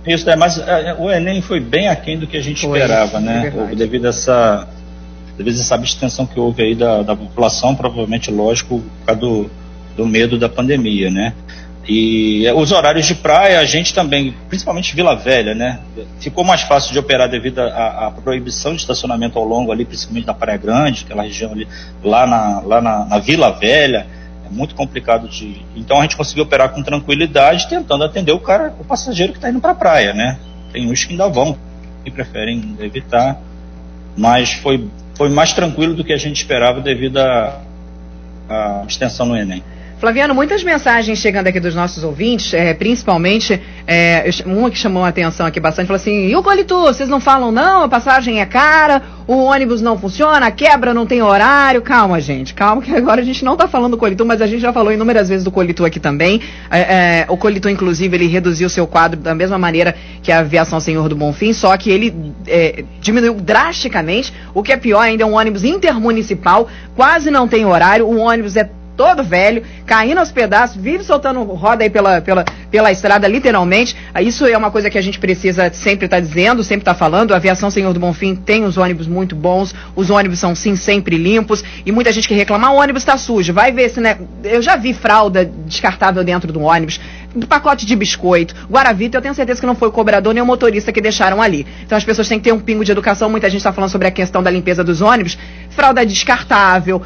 Isso, 0.07 0.29
é, 0.29 0.35
mas 0.35 0.59
é, 0.59 0.97
o 0.99 1.11
Enem 1.11 1.41
foi 1.41 1.61
bem 1.61 1.89
aquém 1.89 2.19
do 2.19 2.27
que 2.27 2.37
a 2.37 2.41
gente 2.41 2.67
foi, 2.67 2.81
esperava, 2.81 3.21
né? 3.21 3.53
É 3.71 3.75
devido 3.75 4.07
a 4.07 4.09
essa 4.09 4.69
devido 5.39 5.57
a 5.57 5.61
essa 5.61 5.75
abstenção 5.75 6.27
que 6.27 6.39
houve 6.39 6.63
aí 6.63 6.75
da, 6.75 7.03
da 7.03 7.17
população, 7.17 7.75
provavelmente, 7.75 8.31
lógico, 8.31 8.81
por 8.81 9.07
causa 9.07 9.21
do, 9.21 9.51
do 9.97 10.07
medo 10.07 10.39
da 10.39 10.49
pandemia, 10.49 11.11
né? 11.11 11.33
E 11.87 12.49
os 12.55 12.71
horários 12.71 13.07
de 13.07 13.15
praia, 13.15 13.59
a 13.59 13.65
gente 13.65 13.93
também, 13.93 14.35
principalmente 14.49 14.95
Vila 14.95 15.17
Velha, 15.17 15.53
né? 15.53 15.81
Ficou 16.21 16.45
mais 16.45 16.63
fácil 16.63 16.93
de 16.93 16.99
operar 16.99 17.29
devido 17.29 17.59
à, 17.59 18.13
proibição 18.23 18.73
de 18.73 18.81
estacionamento 18.81 19.37
ao 19.37 19.45
longo 19.45 19.73
ali, 19.73 19.85
principalmente 19.85 20.25
da 20.25 20.35
Praia 20.35 20.59
Grande, 20.59 21.03
aquela 21.05 21.25
região 21.25 21.51
ali, 21.51 21.67
lá 22.03 22.25
na, 22.25 22.61
lá 22.61 22.81
na, 22.81 23.05
na 23.05 23.19
Vila 23.19 23.51
Velha. 23.51 24.07
É 24.47 24.49
muito 24.49 24.77
complicado 24.77 25.29
de. 25.29 25.61
Então 25.75 25.99
a 25.99 26.03
gente 26.03 26.17
conseguiu 26.17 26.45
operar 26.45 26.69
com 26.69 26.83
tranquilidade, 26.85 27.69
tentando 27.69 28.05
atender 28.05 28.33
o 28.33 28.39
cara, 28.39 28.73
o 28.79 28.85
passageiro 28.85 29.33
que 29.33 29.39
está 29.39 29.51
indo 29.51 29.61
para 29.61 29.73
a 29.73 29.75
praia, 29.75 30.13
né? 30.13 30.39
Tem 30.73 30.89
uns 30.89 31.05
que 31.05 31.13
ainda 31.13 31.29
vão 31.29 31.59
e 32.05 32.11
preferem 32.13 32.77
evitar, 32.79 33.41
mas 34.17 34.53
foi, 34.53 34.89
foi 35.17 35.29
mais 35.29 35.53
tranquilo 35.53 35.95
do 35.95 36.05
que 36.05 36.13
a 36.13 36.17
gente 36.17 36.37
esperava 36.37 36.81
devido 36.81 37.19
à 37.19 38.85
extensão 38.87 39.27
no 39.27 39.37
Enem. 39.37 39.65
Flaviano, 40.03 40.35
muitas 40.35 40.65
mensagens 40.65 41.21
chegando 41.21 41.47
aqui 41.47 41.61
dos 41.61 41.77
nossos 41.77 42.03
ouvintes, 42.03 42.53
é, 42.55 42.75
principalmente 42.75 43.63
é, 43.87 44.29
uma 44.45 44.69
que 44.69 44.77
chamou 44.77 45.05
a 45.05 45.09
atenção 45.09 45.47
aqui 45.47 45.61
bastante, 45.61 45.87
falou 45.87 46.01
assim, 46.01 46.27
e 46.27 46.35
o 46.35 46.43
Colitu, 46.43 46.77
vocês 46.77 47.09
não 47.09 47.21
falam 47.21 47.53
não, 47.53 47.85
a 47.85 47.89
passagem 47.89 48.41
é 48.41 48.45
cara, 48.45 49.01
o 49.29 49.45
ônibus 49.45 49.81
não 49.81 49.97
funciona, 49.97 50.47
a 50.47 50.51
quebra 50.51 50.93
não 50.93 51.07
tem 51.07 51.23
horário. 51.23 51.81
Calma, 51.83 52.21
gente, 52.21 52.53
calma 52.53 52.83
que 52.83 52.93
agora 52.93 53.21
a 53.21 53.25
gente 53.25 53.45
não 53.45 53.53
está 53.53 53.69
falando 53.69 53.93
do 53.93 53.97
Colitu, 53.97 54.27
mas 54.27 54.43
a 54.43 54.47
gente 54.49 54.61
já 54.61 54.73
falou 54.73 54.93
inúmeras 54.93 55.29
vezes 55.29 55.45
do 55.45 55.53
Colitu 55.53 55.85
aqui 55.85 56.01
também. 56.01 56.41
É, 56.69 56.81
é, 56.81 57.27
o 57.29 57.37
Colitu, 57.37 57.69
inclusive, 57.69 58.17
ele 58.17 58.27
reduziu 58.27 58.69
seu 58.69 58.89
quadro 58.89 59.21
da 59.21 59.37
mesma 59.37 59.57
maneira 59.57 59.95
que 60.21 60.33
a 60.33 60.41
Aviação 60.41 60.81
Senhor 60.81 61.09
do 61.09 61.15
Bonfim, 61.15 61.53
só 61.53 61.77
que 61.77 61.93
ele 61.93 62.35
é, 62.49 62.83
diminuiu 63.01 63.35
drasticamente. 63.35 64.33
O 64.53 64.65
que 64.65 64.73
é 64.73 64.77
pior 64.77 65.03
ainda 65.03 65.23
é 65.23 65.27
um 65.27 65.37
ônibus 65.37 65.63
intermunicipal, 65.63 66.69
quase 66.97 67.31
não 67.31 67.47
tem 67.47 67.65
horário, 67.65 68.05
o 68.05 68.19
ônibus 68.19 68.57
é 68.57 68.69
todo 69.03 69.25
velho, 69.25 69.65
caindo 69.85 70.19
aos 70.19 70.31
pedaços, 70.31 70.81
vive 70.81 71.03
soltando 71.03 71.43
roda 71.43 71.83
aí 71.83 71.91
pela, 71.91 72.21
pela, 72.21 72.45
pela 72.71 72.93
estrada, 72.93 73.27
literalmente. 73.27 73.97
Ah, 74.15 74.23
isso 74.23 74.47
é 74.47 74.57
uma 74.57 74.71
coisa 74.71 74.89
que 74.89 74.97
a 74.97 75.03
gente 75.03 75.19
precisa 75.19 75.73
sempre 75.73 76.05
estar 76.05 76.19
tá 76.19 76.21
dizendo, 76.21 76.63
sempre 76.63 76.83
estar 76.83 76.93
tá 76.93 76.99
falando. 76.99 77.33
A 77.33 77.37
aviação 77.37 77.69
Senhor 77.69 77.93
do 77.93 77.99
Bonfim 77.99 78.37
tem 78.37 78.65
os 78.65 78.77
ônibus 78.77 79.09
muito 79.09 79.35
bons, 79.35 79.75
os 79.97 80.09
ônibus 80.09 80.39
são 80.39 80.55
sim 80.55 80.77
sempre 80.77 81.17
limpos, 81.17 81.65
e 81.85 81.91
muita 81.91 82.13
gente 82.13 82.29
que 82.29 82.35
reclama, 82.35 82.69
ah, 82.69 82.71
o 82.71 82.77
ônibus 82.77 83.03
está 83.03 83.17
sujo, 83.17 83.53
vai 83.53 83.73
ver 83.73 83.91
se, 83.91 84.01
né? 84.01 84.19
Eu 84.45 84.63
já 84.63 84.77
vi 84.77 84.95
fralda 84.95 85.45
descartável 85.67 86.23
dentro 86.23 86.53
do 86.53 86.63
ônibus 86.63 87.01
pacote 87.49 87.87
de 87.87 87.97
biscoito, 87.97 88.55
Guaravita, 88.71 89.17
eu 89.17 89.23
tenho 89.23 89.35
certeza 89.35 89.61
que 89.61 89.67
não 89.67 89.75
foi 89.75 89.89
o 89.89 89.93
cobrador 89.93 90.35
nem 90.35 90.43
o 90.43 90.47
motorista 90.47 90.93
que 90.93 91.01
deixaram 91.01 91.41
ali. 91.41 91.67
Então 91.85 91.97
as 91.97 92.05
pessoas 92.05 92.29
têm 92.29 92.39
que 92.39 92.45
ter 92.45 92.53
um 92.53 92.61
pingo 92.61 92.85
de 92.85 92.93
educação. 92.93 93.31
Muita 93.31 93.49
gente 93.49 93.59
está 93.59 93.73
falando 93.73 93.91
sobre 93.91 94.09
a 94.09 94.11
questão 94.11 94.43
da 94.43 94.51
limpeza 94.51 94.85
dos 94.85 95.01
ônibus. 95.01 95.39
Fralda 95.75 96.05
descartável, 96.05 97.03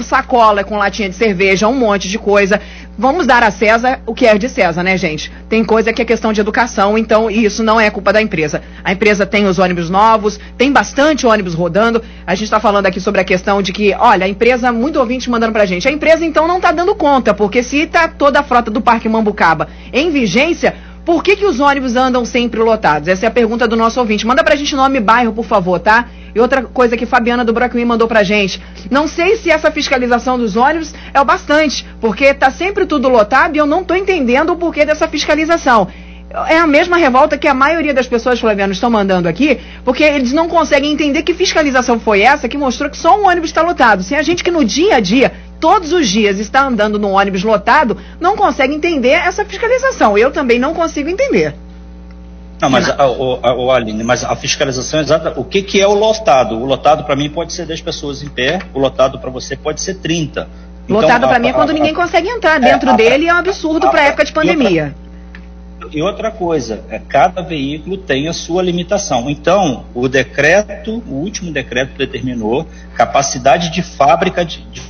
sacola 0.00 0.64
com 0.64 0.76
latinha 0.76 1.08
de 1.08 1.14
cerveja, 1.14 1.68
um 1.68 1.74
monte 1.74 2.08
de 2.08 2.18
coisa. 2.18 2.60
Vamos 2.98 3.26
dar 3.26 3.42
a 3.42 3.50
César 3.50 4.00
o 4.06 4.14
que 4.14 4.26
é 4.26 4.38
de 4.38 4.48
César, 4.48 4.82
né, 4.82 4.96
gente? 4.96 5.30
Tem 5.50 5.62
coisa 5.62 5.92
que 5.92 6.00
é 6.00 6.04
questão 6.04 6.32
de 6.32 6.40
educação, 6.40 6.96
então 6.96 7.30
isso 7.30 7.62
não 7.62 7.78
é 7.78 7.90
culpa 7.90 8.10
da 8.10 8.22
empresa. 8.22 8.62
A 8.82 8.92
empresa 8.92 9.26
tem 9.26 9.46
os 9.46 9.58
ônibus 9.58 9.90
novos, 9.90 10.40
tem 10.56 10.72
bastante 10.72 11.26
ônibus 11.26 11.52
rodando. 11.52 12.02
A 12.26 12.34
gente 12.34 12.44
está 12.44 12.58
falando 12.58 12.86
aqui 12.86 12.98
sobre 12.98 13.20
a 13.20 13.24
questão 13.24 13.60
de 13.60 13.70
que, 13.70 13.94
olha, 13.94 14.24
a 14.24 14.28
empresa, 14.28 14.72
muito 14.72 14.98
ouvinte 14.98 15.28
mandando 15.28 15.52
pra 15.52 15.66
gente, 15.66 15.86
a 15.86 15.92
empresa 15.92 16.24
então 16.24 16.48
não 16.48 16.56
está 16.56 16.72
dando 16.72 16.94
conta, 16.94 17.34
porque 17.34 17.62
se 17.62 17.80
está 17.80 18.08
toda 18.08 18.40
a 18.40 18.42
frota 18.42 18.70
do 18.70 18.80
Parque 18.80 19.10
Mambucaba 19.10 19.68
em 19.92 20.10
vigência, 20.10 20.74
por 21.04 21.22
que, 21.22 21.36
que 21.36 21.44
os 21.44 21.60
ônibus 21.60 21.94
andam 21.94 22.24
sempre 22.24 22.58
lotados? 22.60 23.08
Essa 23.08 23.26
é 23.26 23.28
a 23.28 23.30
pergunta 23.30 23.68
do 23.68 23.76
nosso 23.76 24.00
ouvinte. 24.00 24.26
Manda 24.26 24.42
pra 24.42 24.56
gente 24.56 24.74
nome 24.74 24.98
e 24.98 25.00
bairro, 25.00 25.32
por 25.32 25.44
favor, 25.44 25.78
tá? 25.78 26.06
E 26.36 26.38
outra 26.38 26.62
coisa 26.62 26.98
que 26.98 27.06
Fabiana 27.06 27.46
do 27.46 27.52
Brockman 27.54 27.86
mandou 27.86 28.06
pra 28.06 28.22
gente. 28.22 28.62
Não 28.90 29.08
sei 29.08 29.36
se 29.36 29.50
essa 29.50 29.70
fiscalização 29.70 30.36
dos 30.36 30.54
ônibus 30.54 30.92
é 31.14 31.18
o 31.18 31.24
bastante, 31.24 31.86
porque 31.98 32.34
tá 32.34 32.50
sempre 32.50 32.84
tudo 32.84 33.08
lotado 33.08 33.56
e 33.56 33.58
eu 33.58 33.64
não 33.64 33.82
tô 33.82 33.94
entendendo 33.94 34.50
o 34.52 34.56
porquê 34.56 34.84
dessa 34.84 35.08
fiscalização. 35.08 35.88
é 36.48 36.58
a 36.58 36.66
mesma 36.66 36.98
revolta 36.98 37.38
que 37.38 37.48
a 37.48 37.54
maioria 37.54 37.94
das 37.94 38.06
pessoas, 38.06 38.38
Flaviano, 38.38 38.74
estão 38.74 38.90
mandando 38.90 39.26
aqui, 39.26 39.58
porque 39.82 40.04
eles 40.04 40.34
não 40.34 40.46
conseguem 40.46 40.92
entender 40.92 41.22
que 41.22 41.32
fiscalização 41.32 41.98
foi 41.98 42.20
essa 42.20 42.50
que 42.50 42.58
mostrou 42.58 42.90
que 42.90 42.98
só 42.98 43.18
um 43.18 43.26
ônibus 43.26 43.48
está 43.48 43.62
lotado. 43.62 44.02
Se 44.02 44.14
a 44.14 44.20
gente 44.20 44.44
que 44.44 44.50
no 44.50 44.62
dia 44.62 44.96
a 44.96 45.00
dia, 45.00 45.32
todos 45.58 45.90
os 45.90 46.06
dias, 46.06 46.38
está 46.38 46.66
andando 46.66 46.98
num 46.98 47.12
ônibus 47.12 47.44
lotado, 47.44 47.96
não 48.20 48.36
consegue 48.36 48.74
entender 48.74 49.12
essa 49.12 49.42
fiscalização. 49.42 50.18
Eu 50.18 50.30
também 50.30 50.58
não 50.58 50.74
consigo 50.74 51.08
entender. 51.08 51.54
Não, 52.60 52.70
mas, 52.70 52.88
a, 52.88 52.94
a, 52.94 53.72
a, 53.72 53.76
Aline, 53.76 54.02
mas 54.02 54.24
a 54.24 54.34
fiscalização 54.34 55.00
é 55.00 55.02
exata. 55.02 55.34
O 55.38 55.44
que, 55.44 55.62
que 55.62 55.80
é 55.80 55.86
o 55.86 55.94
lotado? 55.94 56.56
O 56.56 56.64
lotado 56.64 57.04
para 57.04 57.14
mim 57.14 57.28
pode 57.28 57.52
ser 57.52 57.66
10 57.66 57.82
pessoas 57.82 58.22
em 58.22 58.28
pé, 58.28 58.60
o 58.72 58.78
lotado 58.78 59.18
para 59.18 59.30
você 59.30 59.56
pode 59.56 59.80
ser 59.80 59.96
30. 59.96 60.48
Então, 60.84 61.00
lotado 61.00 61.28
para 61.28 61.38
mim 61.38 61.48
é 61.48 61.52
quando 61.52 61.72
ninguém 61.72 61.92
consegue 61.92 62.28
entrar. 62.28 62.58
Dentro 62.58 62.90
é, 62.90 62.96
dele 62.96 63.28
é 63.28 63.34
um 63.34 63.38
absurdo 63.38 63.90
para 63.90 64.02
a 64.02 64.04
época 64.04 64.24
de 64.24 64.32
pandemia. 64.32 64.94
E 65.92 66.00
outra 66.00 66.30
coisa, 66.30 66.84
é, 66.88 66.98
cada 66.98 67.42
veículo 67.42 67.98
tem 67.98 68.28
a 68.28 68.32
sua 68.32 68.62
limitação. 68.62 69.28
Então, 69.28 69.84
o 69.94 70.08
decreto, 70.08 71.02
o 71.06 71.14
último 71.14 71.52
decreto 71.52 71.96
determinou 71.98 72.66
capacidade 72.94 73.70
de 73.70 73.82
fábrica 73.82 74.44
de, 74.44 74.62
de 74.62 74.82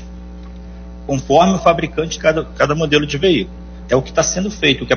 conforme 1.07 1.55
o 1.55 1.59
fabricante 1.59 2.11
de 2.11 2.19
cada, 2.19 2.45
cada 2.45 2.75
modelo 2.75 3.07
de 3.07 3.19
veículo. 3.19 3.57
É 3.89 3.97
o 3.97 4.03
que 4.03 4.11
está 4.11 4.23
sendo 4.23 4.51
feito. 4.51 4.85
O 4.85 4.87
que 4.87 4.93
a 4.93 4.97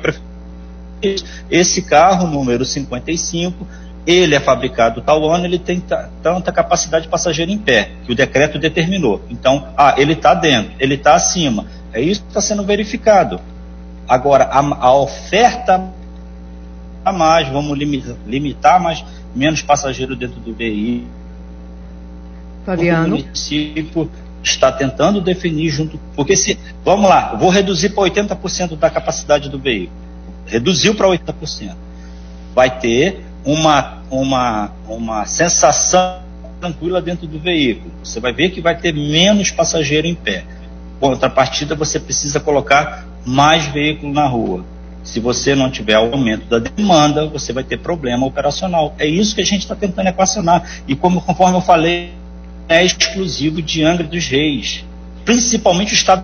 esse 1.50 1.82
carro, 1.84 2.27
número 2.27 2.65
55, 2.65 3.68
ele 4.06 4.36
é 4.36 4.39
fabricado 4.39 5.01
tal 5.01 5.29
ano, 5.29 5.46
ele 5.46 5.60
tem 5.60 5.84
tanta 6.24 6.51
capacidade 6.51 7.03
de 7.03 7.10
passageiro 7.10 7.51
em 7.51 7.58
pé, 7.58 7.91
que 8.06 8.12
o 8.12 8.15
decreto 8.15 8.58
determinou. 8.58 9.22
Então, 9.29 9.68
ah, 9.77 9.96
ele 9.98 10.13
está 10.13 10.34
dentro, 10.34 10.72
ele 10.79 10.96
está 10.96 11.15
acima. 11.15 11.65
É 11.94 12.01
isso 12.01 12.22
que 12.22 12.27
está 12.29 12.41
sendo 12.41 12.63
verificado. 12.63 13.39
Agora, 14.08 14.46
a, 14.46 14.60
a 14.60 14.94
oferta 14.96 15.89
a 17.06 17.12
mais, 17.13 17.48
vamos 17.50 17.77
limitar, 17.77 18.15
limitar 18.25 18.82
mais, 18.82 19.03
menos 19.36 19.62
passageiro 19.62 20.15
dentro 20.15 20.39
do 20.39 20.53
veículo. 20.53 21.08
Fabiano. 22.65 23.15
O 23.15 23.20
município 23.20 24.10
está 24.44 24.72
tentando 24.72 25.22
definir 25.22 25.70
junto, 25.70 26.00
porque 26.15 26.36
se, 26.36 26.58
vamos 26.84 27.10
lá, 27.10 27.36
vou 27.36 27.50
reduzir 27.50 27.89
para 27.89 28.03
80% 28.06 28.77
da 28.77 28.89
capacidade 28.89 29.50
do 29.50 29.60
veículo. 29.60 29.99
Reduziu 30.50 30.96
para 30.96 31.08
80%. 31.08 31.75
Vai 32.53 32.79
ter 32.79 33.24
uma, 33.46 34.01
uma, 34.10 34.72
uma 34.88 35.25
sensação 35.25 36.20
tranquila 36.60 37.01
dentro 37.01 37.25
do 37.25 37.39
veículo. 37.39 37.91
Você 38.03 38.20
vai 38.20 38.34
ver 38.34 38.50
que 38.50 38.62
vai 38.62 38.75
ter 38.75 38.94
menos 38.94 39.51
passageiro 39.51 40.08
em 40.08 40.15
pé. 40.15 40.44
Contrapartida, 41.00 41.75
você 41.75 42.00
precisa 42.00 42.39
colocar 42.39 43.06
mais 43.25 43.65
veículo 43.68 44.13
na 44.13 44.27
rua. 44.27 44.65
Se 45.03 45.20
você 45.20 45.56
não 45.56 45.72
tiver 45.72 45.96
aumento 45.96 46.46
da 46.46 46.60
demanda, 46.60 47.25
você 47.27 47.53
vai 47.53 47.63
ter 47.63 47.77
problema 47.77 48.25
operacional. 48.25 48.94
É 49.00 49.08
isso 49.08 49.34
que 49.34 49.41
a 49.41 49.46
gente 49.46 49.62
está 49.62 49.75
tentando 49.75 50.08
equacionar. 50.08 50.70
E 50.88 50.96
como 50.96 51.22
conforme 51.22 51.58
eu 51.58 51.62
falei, 51.62 52.12
é 52.68 52.84
exclusivo 52.84 53.62
de 53.62 53.84
Angra 53.84 54.06
dos 54.06 54.27
Reis. 54.27 54.84
Principalmente 55.24 55.94
o 55.94 55.96
estado 55.96 56.24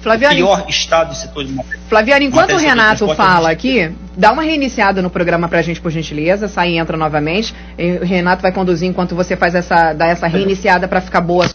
Flaviane, 0.00 0.36
pior 0.36 0.64
estado 0.68 1.10
de 1.10 1.18
setor 1.18 1.44
de 1.44 1.54
Flaviane, 1.88 2.26
enquanto 2.26 2.52
o 2.54 2.56
Renato 2.56 3.06
fala 3.14 3.50
aqui, 3.50 3.92
dá 4.16 4.32
uma 4.32 4.42
reiniciada 4.42 5.02
no 5.02 5.10
programa 5.10 5.48
pra 5.48 5.60
gente, 5.62 5.80
por 5.80 5.90
gentileza, 5.90 6.48
sai 6.48 6.72
e 6.72 6.78
entra 6.78 6.96
novamente. 6.96 7.54
E 7.78 7.98
o 7.98 8.04
Renato 8.04 8.42
vai 8.42 8.52
conduzir 8.52 8.88
enquanto 8.88 9.14
você 9.14 9.36
faz 9.36 9.54
essa, 9.54 9.92
dá 9.92 10.06
essa 10.06 10.26
reiniciada 10.26 10.88
para 10.88 11.00
ficar 11.00 11.20
boa 11.20 11.44
a 11.44 11.50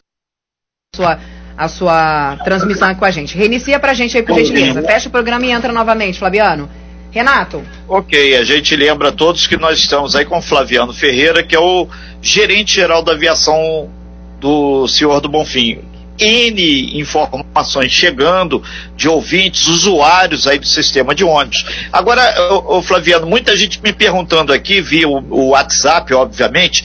sua, 0.95 1.19
a 1.57 1.67
sua 1.67 2.37
transmissão 2.43 2.89
aqui 2.89 2.99
com 2.99 3.05
a 3.05 3.11
gente. 3.11 3.35
Reinicia 3.35 3.79
pra 3.79 3.93
gente 3.93 4.15
aí, 4.15 4.23
por 4.23 4.37
gentileza. 4.37 4.83
Fecha 4.83 5.09
o 5.09 5.11
programa 5.11 5.45
e 5.45 5.51
entra 5.51 5.73
novamente, 5.73 6.19
Flaviano. 6.19 6.69
Renato. 7.11 7.63
Ok, 7.87 8.35
a 8.35 8.43
gente 8.43 8.75
lembra 8.75 9.07
a 9.07 9.11
todos 9.11 9.47
que 9.47 9.55
nós 9.55 9.79
estamos 9.79 10.15
aí 10.17 10.25
com 10.25 10.37
o 10.37 10.41
Flaviano 10.41 10.93
Ferreira, 10.93 11.41
que 11.41 11.55
é 11.55 11.59
o 11.59 11.87
gerente 12.21 12.75
geral 12.75 13.01
da 13.01 13.13
aviação 13.13 13.89
do 14.39 14.85
Senhor 14.87 15.21
do 15.21 15.29
Bonfim. 15.29 15.94
N 16.17 16.99
informações 16.99 17.91
chegando 17.91 18.63
de 18.95 19.07
ouvintes, 19.07 19.67
usuários 19.67 20.47
aí 20.47 20.57
do 20.57 20.67
sistema 20.67 21.13
de 21.13 21.23
ônibus. 21.23 21.65
Agora, 21.91 22.23
o, 22.65 22.81
Flaviano, 22.81 23.27
muita 23.27 23.55
gente 23.55 23.81
me 23.81 23.91
perguntando 23.91 24.53
aqui, 24.53 24.81
via 24.81 25.07
o, 25.07 25.17
o 25.29 25.49
WhatsApp, 25.49 26.13
obviamente, 26.13 26.83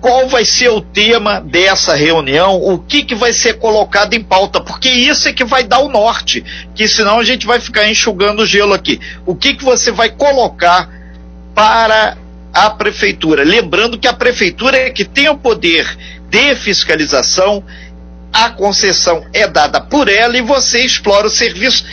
qual 0.00 0.28
vai 0.28 0.44
ser 0.44 0.68
o 0.68 0.80
tema 0.80 1.40
dessa 1.40 1.94
reunião, 1.94 2.56
o 2.62 2.78
que, 2.78 3.02
que 3.02 3.14
vai 3.14 3.32
ser 3.32 3.54
colocado 3.54 4.14
em 4.14 4.22
pauta, 4.22 4.60
porque 4.60 4.88
isso 4.88 5.28
é 5.28 5.32
que 5.32 5.44
vai 5.44 5.64
dar 5.64 5.80
o 5.80 5.88
norte, 5.88 6.44
que 6.74 6.86
senão 6.86 7.18
a 7.18 7.24
gente 7.24 7.46
vai 7.46 7.58
ficar 7.58 7.88
enxugando 7.88 8.40
o 8.40 8.46
gelo 8.46 8.74
aqui. 8.74 9.00
O 9.24 9.34
que, 9.34 9.54
que 9.54 9.64
você 9.64 9.90
vai 9.90 10.10
colocar 10.10 10.88
para 11.54 12.16
a 12.52 12.70
prefeitura? 12.70 13.42
Lembrando 13.42 13.98
que 13.98 14.06
a 14.06 14.12
prefeitura 14.12 14.76
é 14.76 14.90
que 14.90 15.04
tem 15.04 15.28
o 15.28 15.38
poder 15.38 15.86
de 16.28 16.54
fiscalização 16.56 17.64
a 18.32 18.50
concessão 18.50 19.24
é 19.32 19.46
dada 19.46 19.80
por 19.80 20.08
ela 20.08 20.36
e 20.36 20.42
você 20.42 20.84
explora 20.84 21.26
o 21.26 21.30
serviço 21.30 21.84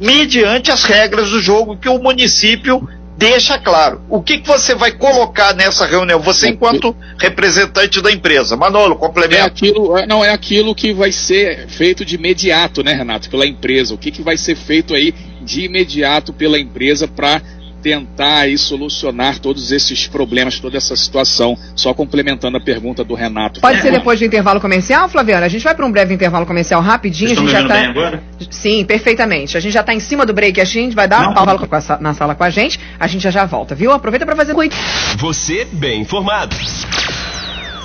mediante 0.00 0.70
as 0.70 0.84
regras 0.84 1.30
do 1.30 1.40
jogo 1.40 1.76
que 1.76 1.88
o 1.88 1.98
município 1.98 2.88
deixa 3.18 3.58
claro. 3.58 4.00
O 4.08 4.22
que, 4.22 4.38
que 4.38 4.46
você 4.46 4.76
vai 4.76 4.92
colocar 4.92 5.52
nessa 5.52 5.84
reunião? 5.84 6.20
Você, 6.20 6.50
enquanto 6.50 6.96
representante 7.18 8.00
da 8.00 8.12
empresa. 8.12 8.56
Manolo, 8.56 8.94
complementa. 8.94 9.42
É 9.42 9.46
aquilo, 9.46 9.98
é, 9.98 10.06
não, 10.06 10.24
é 10.24 10.30
aquilo 10.30 10.72
que 10.72 10.92
vai 10.92 11.10
ser 11.10 11.66
feito 11.66 12.04
de 12.04 12.14
imediato, 12.14 12.84
né, 12.84 12.92
Renato, 12.92 13.28
pela 13.28 13.44
empresa. 13.44 13.92
O 13.92 13.98
que, 13.98 14.12
que 14.12 14.22
vai 14.22 14.36
ser 14.36 14.54
feito 14.54 14.94
aí 14.94 15.12
de 15.42 15.62
imediato 15.62 16.32
pela 16.32 16.60
empresa 16.60 17.08
para 17.08 17.42
tentar 17.82 18.40
aí 18.40 18.58
solucionar 18.58 19.38
todos 19.38 19.72
esses 19.72 20.06
problemas, 20.06 20.58
toda 20.58 20.76
essa 20.76 20.94
situação. 20.96 21.56
Só 21.74 21.94
complementando 21.94 22.56
a 22.56 22.60
pergunta 22.60 23.04
do 23.04 23.14
Renato. 23.14 23.60
Pode 23.60 23.80
ser 23.80 23.92
depois 23.92 24.18
do 24.18 24.24
intervalo 24.24 24.60
comercial, 24.60 25.08
Flaviana? 25.08 25.46
A 25.46 25.48
gente 25.48 25.62
vai 25.62 25.74
para 25.74 25.86
um 25.86 25.92
breve 25.92 26.14
intervalo 26.14 26.46
comercial 26.46 26.80
rapidinho. 26.80 27.34
Vocês 27.34 27.54
a 27.54 27.60
gente 27.60 27.68
já 27.68 27.68
tá... 27.68 27.88
agora? 27.88 28.22
Sim, 28.50 28.84
perfeitamente. 28.84 29.56
A 29.56 29.60
gente 29.60 29.72
já 29.72 29.80
está 29.80 29.94
em 29.94 30.00
cima 30.00 30.26
do 30.26 30.32
break, 30.32 30.60
a 30.60 30.64
gente 30.64 30.94
vai 30.94 31.08
dar 31.08 31.30
uma 31.30 31.34
pausa 31.34 31.98
na 32.00 32.14
sala 32.14 32.34
com 32.34 32.44
a 32.44 32.50
gente. 32.50 32.78
A 32.98 33.06
gente 33.06 33.22
já 33.22 33.30
já 33.30 33.44
volta, 33.44 33.74
viu? 33.74 33.92
Aproveita 33.92 34.26
para 34.26 34.36
fazer 34.36 34.54
Você 35.18 35.66
bem 35.72 36.02
informado. 36.02 36.56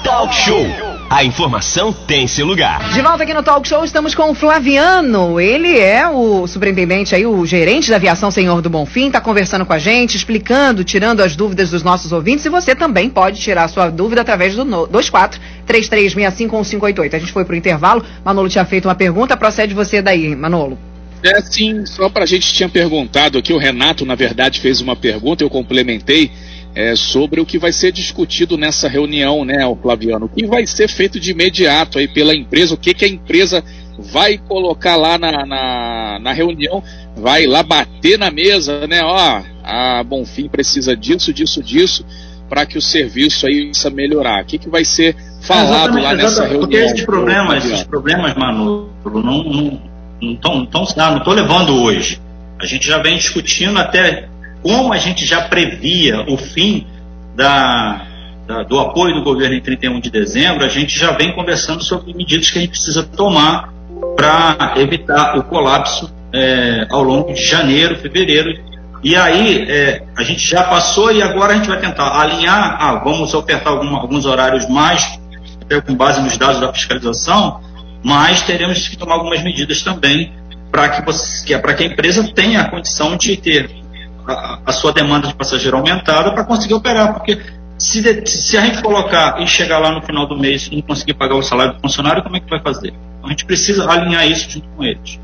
Talk 0.03 0.33
Show. 0.33 0.92
A 1.13 1.23
informação 1.23 1.93
tem 1.93 2.27
seu 2.27 2.43
lugar. 2.43 2.91
De 2.91 2.99
volta 2.99 3.21
aqui 3.21 3.35
no 3.35 3.43
Talk 3.43 3.67
Show, 3.67 3.85
estamos 3.85 4.15
com 4.15 4.31
o 4.31 4.33
Flaviano. 4.33 5.39
Ele 5.39 5.77
é 5.77 6.09
o 6.09 6.47
superintendente 6.47 7.13
aí, 7.13 7.23
o 7.23 7.45
gerente 7.45 7.91
da 7.91 7.97
aviação 7.97 8.31
Senhor 8.31 8.63
do 8.63 8.69
Bonfim, 8.71 9.05
está 9.09 9.21
conversando 9.21 9.63
com 9.63 9.73
a 9.73 9.77
gente, 9.77 10.17
explicando, 10.17 10.83
tirando 10.83 11.21
as 11.21 11.35
dúvidas 11.35 11.69
dos 11.69 11.83
nossos 11.83 12.11
ouvintes. 12.11 12.43
E 12.45 12.49
você 12.49 12.73
também 12.73 13.11
pode 13.11 13.39
tirar 13.39 13.65
a 13.65 13.67
sua 13.67 13.91
dúvida 13.91 14.21
através 14.21 14.55
do 14.55 14.65
24 14.87 15.39
3365 15.67 16.87
A 17.15 17.19
gente 17.19 17.31
foi 17.31 17.45
pro 17.45 17.55
intervalo. 17.55 18.03
Manolo 18.25 18.49
tinha 18.49 18.65
feito 18.65 18.87
uma 18.87 18.95
pergunta, 18.95 19.37
procede 19.37 19.75
você 19.75 20.01
daí, 20.01 20.35
Manolo. 20.35 20.79
É 21.23 21.39
sim, 21.41 21.85
só 21.85 22.09
para 22.09 22.23
a 22.23 22.27
gente 22.27 22.51
tinha 22.51 22.67
perguntado 22.67 23.37
aqui, 23.37 23.53
o 23.53 23.59
Renato, 23.59 24.03
na 24.03 24.15
verdade, 24.15 24.59
fez 24.59 24.81
uma 24.81 24.95
pergunta, 24.95 25.43
eu 25.43 25.49
complementei 25.49 26.31
é, 26.75 26.95
sobre 26.95 27.39
o 27.39 27.45
que 27.45 27.59
vai 27.59 27.71
ser 27.71 27.91
discutido 27.91 28.57
nessa 28.57 28.87
reunião, 28.87 29.45
né, 29.45 29.57
Flaviano? 29.81 30.25
O 30.25 30.29
que 30.29 30.45
vai 30.45 30.65
ser 30.65 30.89
feito 30.89 31.19
de 31.19 31.31
imediato 31.31 31.99
aí 31.99 32.07
pela 32.07 32.35
empresa? 32.35 32.73
O 32.73 32.77
que, 32.77 32.93
que 32.93 33.05
a 33.05 33.07
empresa 33.07 33.63
vai 33.97 34.37
colocar 34.37 34.95
lá 34.95 35.17
na, 35.17 35.45
na, 35.45 36.19
na 36.19 36.33
reunião? 36.33 36.83
Vai 37.15 37.45
lá 37.45 37.61
bater 37.61 38.17
na 38.17 38.31
mesa, 38.31 38.87
né? 38.87 39.01
Ó, 39.03 39.41
a 39.63 40.03
Bonfim 40.03 40.47
precisa 40.47 40.95
disso, 40.95 41.31
disso, 41.31 41.61
disso, 41.61 42.05
para 42.49 42.65
que 42.65 42.77
o 42.77 42.81
serviço 42.81 43.45
aí 43.45 43.67
possa 43.67 43.89
melhorar. 43.89 44.41
O 44.41 44.45
que, 44.45 44.57
que 44.57 44.69
vai 44.69 44.83
ser 44.83 45.15
falado 45.41 45.99
lá 45.99 46.15
nessa 46.15 46.41
reunião? 46.41 46.61
Porque 46.61 46.77
esses 46.77 47.05
problemas, 47.05 47.65
esses 47.65 47.83
problemas, 47.83 48.33
Manu, 48.35 48.89
não, 49.05 49.21
não, 49.21 49.43
não, 49.43 49.79
não, 50.21 50.67
não 50.71 51.17
estou 51.17 51.33
levando 51.33 51.75
hoje. 51.83 52.19
A 52.59 52.65
gente 52.65 52.87
já 52.87 52.97
vem 52.97 53.17
discutindo 53.17 53.77
até 53.77 54.29
como 54.63 54.93
a 54.93 54.97
gente 54.97 55.25
já 55.25 55.41
previa 55.41 56.21
o 56.27 56.37
fim 56.37 56.87
da, 57.35 58.07
da, 58.47 58.63
do 58.63 58.79
apoio 58.79 59.13
do 59.13 59.21
governo 59.21 59.55
em 59.55 59.61
31 59.61 59.99
de 59.99 60.09
dezembro, 60.09 60.65
a 60.65 60.69
gente 60.69 60.97
já 60.97 61.11
vem 61.11 61.33
conversando 61.33 61.83
sobre 61.83 62.13
medidas 62.13 62.49
que 62.49 62.57
a 62.57 62.61
gente 62.61 62.71
precisa 62.71 63.03
tomar 63.03 63.73
para 64.15 64.73
evitar 64.77 65.37
o 65.37 65.43
colapso 65.43 66.11
é, 66.31 66.87
ao 66.89 67.03
longo 67.03 67.33
de 67.33 67.43
janeiro, 67.43 67.97
fevereiro. 67.97 68.57
E 69.03 69.17
aí 69.17 69.69
é, 69.69 70.03
a 70.17 70.23
gente 70.23 70.47
já 70.47 70.63
passou 70.63 71.11
e 71.11 71.21
agora 71.21 71.53
a 71.53 71.55
gente 71.57 71.67
vai 71.67 71.79
tentar 71.79 72.21
alinhar, 72.21 72.77
ah, 72.79 73.01
vamos 73.03 73.33
ofertar 73.33 73.73
algum, 73.73 73.95
alguns 73.97 74.25
horários 74.25 74.67
mais, 74.69 75.19
até 75.61 75.81
com 75.81 75.93
base 75.93 76.21
nos 76.21 76.37
dados 76.37 76.61
da 76.61 76.71
fiscalização, 76.71 77.59
mas 78.01 78.43
teremos 78.43 78.87
que 78.87 78.97
tomar 78.97 79.15
algumas 79.15 79.43
medidas 79.43 79.81
também 79.81 80.31
para 80.71 80.89
que, 80.89 81.01
que, 81.45 81.53
é 81.53 81.59
que 81.59 81.83
a 81.83 81.85
empresa 81.85 82.31
tenha 82.33 82.61
a 82.61 82.69
condição 82.69 83.17
de 83.17 83.35
ter 83.35 83.82
a, 84.27 84.71
sua 84.71 84.91
demanda 84.91 85.27
de 85.27 85.35
passageiro 85.35 85.77
aumentada 85.77 86.31
para 86.31 86.43
conseguir 86.43 86.73
operar, 86.73 87.13
porque 87.13 87.39
se, 87.77 88.01
de, 88.01 88.29
se, 88.29 88.57
a 88.57 88.61
gente 88.61 88.81
colocar 88.81 89.41
e 89.41 89.47
chegar 89.47 89.79
lá 89.79 89.91
no 89.91 90.01
final 90.01 90.27
do 90.27 90.37
mês 90.37 90.67
e 90.71 90.75
não 90.75 90.81
conseguir 90.81 91.13
pagar 91.13 91.35
o 91.35 91.43
salário 91.43 91.73
do 91.73 91.79
funcionário, 91.79 92.23
como 92.23 92.37
é 92.37 92.39
que 92.39 92.49
vai 92.49 92.61
fazer? 92.61 92.89
Então, 92.89 93.27
a 93.27 93.29
gente 93.29 93.45
precisa 93.45 93.89
alinhar 93.89 94.27
isso 94.27 94.49
junto 94.49 94.67
com 94.69 94.83
eles. 94.83 95.19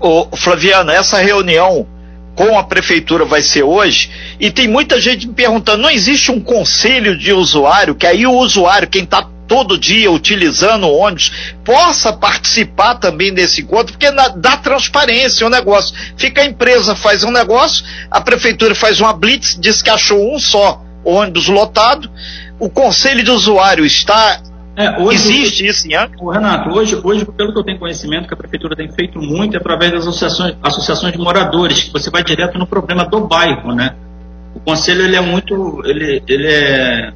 Ô, 0.00 0.26
Flaviano, 0.36 0.90
essa 0.90 1.18
reunião 1.18 1.86
com 2.34 2.58
a 2.58 2.62
prefeitura 2.62 3.24
vai 3.24 3.42
ser 3.42 3.62
hoje, 3.62 4.10
e 4.38 4.50
tem 4.50 4.66
muita 4.66 4.98
gente 4.98 5.26
me 5.26 5.34
perguntando, 5.34 5.82
não 5.82 5.90
existe 5.90 6.30
um 6.30 6.40
conselho 6.40 7.18
de 7.18 7.32
usuário, 7.32 7.94
que 7.94 8.06
aí 8.06 8.26
o 8.26 8.32
usuário, 8.32 8.88
quem 8.88 9.02
está 9.02 9.28
todo 9.50 9.76
dia 9.76 10.08
utilizando 10.12 10.84
o 10.86 10.96
ônibus, 10.96 11.32
possa 11.64 12.12
participar 12.12 12.94
também 12.94 13.34
desse 13.34 13.62
encontro, 13.62 13.94
porque 13.94 14.08
na, 14.08 14.28
dá 14.28 14.56
transparência 14.56 15.44
o 15.44 15.50
negócio. 15.50 15.92
Fica 16.16 16.42
a 16.42 16.46
empresa 16.46 16.94
faz 16.94 17.24
um 17.24 17.32
negócio, 17.32 17.84
a 18.08 18.20
prefeitura 18.20 18.76
faz 18.76 19.00
uma 19.00 19.12
blitz, 19.12 19.58
diz 19.60 19.82
que 19.82 19.90
achou 19.90 20.32
um 20.32 20.38
só 20.38 20.80
ônibus 21.04 21.48
lotado, 21.48 22.08
o 22.60 22.70
conselho 22.70 23.24
de 23.24 23.30
usuário 23.32 23.84
está 23.84 24.40
é, 24.76 25.00
hoje, 25.00 25.16
Existe 25.16 25.66
isso 25.66 25.88
em 25.88 25.96
Angra? 25.96 26.16
Renato, 26.32 26.70
hoje, 26.70 27.00
hoje, 27.02 27.24
pelo 27.24 27.52
que 27.52 27.58
eu 27.58 27.64
tenho 27.64 27.78
conhecimento, 27.80 28.28
que 28.28 28.34
a 28.34 28.36
prefeitura 28.36 28.76
tem 28.76 28.88
feito 28.92 29.20
muito 29.20 29.54
é 29.54 29.56
através 29.58 29.90
das 29.90 30.06
associações, 30.06 30.54
associações 30.62 31.12
de 31.12 31.18
moradores, 31.18 31.82
que 31.82 31.92
você 31.92 32.08
vai 32.08 32.22
direto 32.22 32.56
no 32.56 32.68
problema 32.68 33.04
do 33.04 33.26
bairro, 33.26 33.74
né? 33.74 33.96
O 34.54 34.60
conselho 34.60 35.02
ele 35.02 35.16
é 35.16 35.20
muito, 35.20 35.82
ele, 35.84 36.22
ele 36.28 36.46
é 36.46 37.12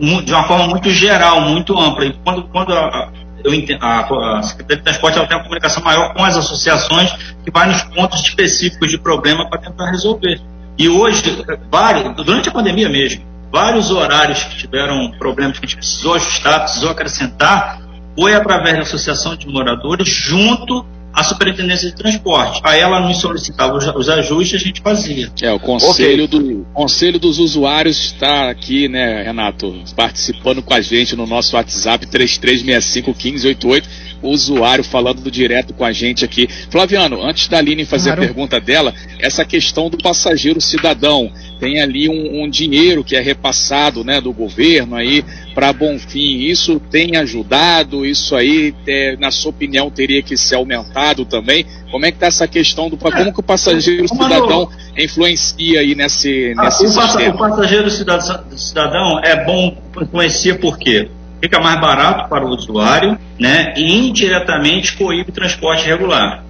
de 0.00 0.32
uma 0.32 0.44
forma 0.44 0.66
muito 0.68 0.90
geral, 0.90 1.40
muito 1.42 1.78
ampla. 1.78 2.06
E 2.06 2.12
quando, 2.24 2.42
quando 2.44 2.72
a, 2.72 3.10
eu 3.44 3.52
entendo, 3.52 3.84
a, 3.84 4.38
a 4.38 4.42
Secretaria 4.42 4.78
de 4.78 4.82
Transporte 4.82 5.18
ela 5.18 5.26
tem 5.26 5.36
uma 5.36 5.42
comunicação 5.42 5.82
maior 5.82 6.14
com 6.14 6.24
as 6.24 6.36
associações 6.36 7.12
que 7.44 7.50
vai 7.50 7.68
nos 7.68 7.82
pontos 7.82 8.20
específicos 8.20 8.90
de 8.90 8.98
problema 8.98 9.48
para 9.48 9.60
tentar 9.60 9.90
resolver. 9.90 10.40
E 10.78 10.88
hoje, 10.88 11.44
vários, 11.70 12.16
durante 12.16 12.48
a 12.48 12.52
pandemia 12.52 12.88
mesmo, 12.88 13.22
vários 13.52 13.90
horários 13.90 14.42
que 14.44 14.56
tiveram 14.56 15.10
problemas 15.18 15.58
que 15.58 15.66
a 15.66 15.68
gente 15.68 15.76
precisou 15.76 16.14
ajustar, 16.14 16.60
precisou 16.62 16.90
acrescentar, 16.90 17.80
foi 18.16 18.34
através 18.34 18.76
da 18.76 18.82
Associação 18.82 19.36
de 19.36 19.46
Moradores, 19.46 20.08
junto 20.08 20.84
à 21.12 21.24
Superintendência 21.24 21.90
de 21.90 21.96
Transporte. 21.96 22.60
Aí 22.64 22.80
ela 22.80 23.00
nos 23.00 23.18
solicitava 23.18 23.76
os, 23.76 24.08
ajustes, 24.08 24.60
a 24.60 24.64
gente 24.64 24.80
fazia. 24.80 25.30
É, 25.42 25.52
o 25.52 25.58
conselho, 25.58 26.24
okay. 26.24 26.38
do, 26.38 26.66
conselho 26.72 27.18
dos 27.18 27.38
Usuários 27.38 27.98
está 27.98 28.50
aqui, 28.50 28.88
né, 28.88 29.22
Renato, 29.22 29.74
participando 29.96 30.62
com 30.62 30.74
a 30.74 30.80
gente 30.80 31.16
no 31.16 31.26
nosso 31.26 31.56
WhatsApp 31.56 32.06
33651588 32.06 34.09
usuário 34.22 34.84
falando 34.84 35.30
direto 35.30 35.72
com 35.74 35.84
a 35.84 35.92
gente 35.92 36.24
aqui. 36.24 36.48
Flaviano, 36.70 37.22
antes 37.22 37.48
da 37.48 37.58
Aline 37.58 37.84
fazer 37.84 38.10
claro. 38.10 38.22
a 38.22 38.26
pergunta 38.26 38.60
dela, 38.60 38.94
essa 39.18 39.44
questão 39.44 39.88
do 39.88 39.98
passageiro 39.98 40.60
cidadão, 40.60 41.30
tem 41.58 41.80
ali 41.80 42.08
um, 42.08 42.42
um 42.42 42.48
dinheiro 42.48 43.04
que 43.04 43.16
é 43.16 43.20
repassado 43.20 44.02
né, 44.02 44.20
do 44.20 44.32
governo 44.32 44.96
aí 44.96 45.24
para 45.54 45.72
Bonfim. 45.72 46.38
Isso 46.38 46.80
tem 46.90 47.16
ajudado? 47.16 48.04
Isso 48.04 48.34
aí, 48.34 48.74
é, 48.86 49.16
na 49.16 49.30
sua 49.30 49.50
opinião, 49.50 49.90
teria 49.90 50.22
que 50.22 50.36
ser 50.36 50.56
aumentado 50.56 51.24
também? 51.24 51.66
Como 51.90 52.06
é 52.06 52.10
que 52.10 52.16
está 52.16 52.26
essa 52.26 52.48
questão 52.48 52.88
do 52.88 52.96
como 52.96 53.32
que 53.32 53.40
o 53.40 53.42
passageiro 53.42 54.08
cidadão 54.08 54.70
influencia 54.96 55.80
aí 55.80 55.94
nesse, 55.94 56.54
ah, 56.56 56.64
nesse 56.64 56.84
o 56.84 56.88
sistema? 56.88 57.34
O 57.34 57.38
passageiro 57.38 57.90
cidadão, 57.90 58.56
cidadão 58.56 59.20
é 59.22 59.44
bom 59.44 59.76
influencia 60.00 60.54
por 60.54 60.78
quê? 60.78 61.08
Fica 61.40 61.60
mais 61.60 61.80
barato 61.80 62.28
para 62.28 62.44
o 62.44 62.50
usuário, 62.50 63.18
né, 63.38 63.74
e 63.76 64.08
indiretamente 64.08 64.96
coíbe 64.96 65.32
transporte 65.32 65.86
regular. 65.86 66.44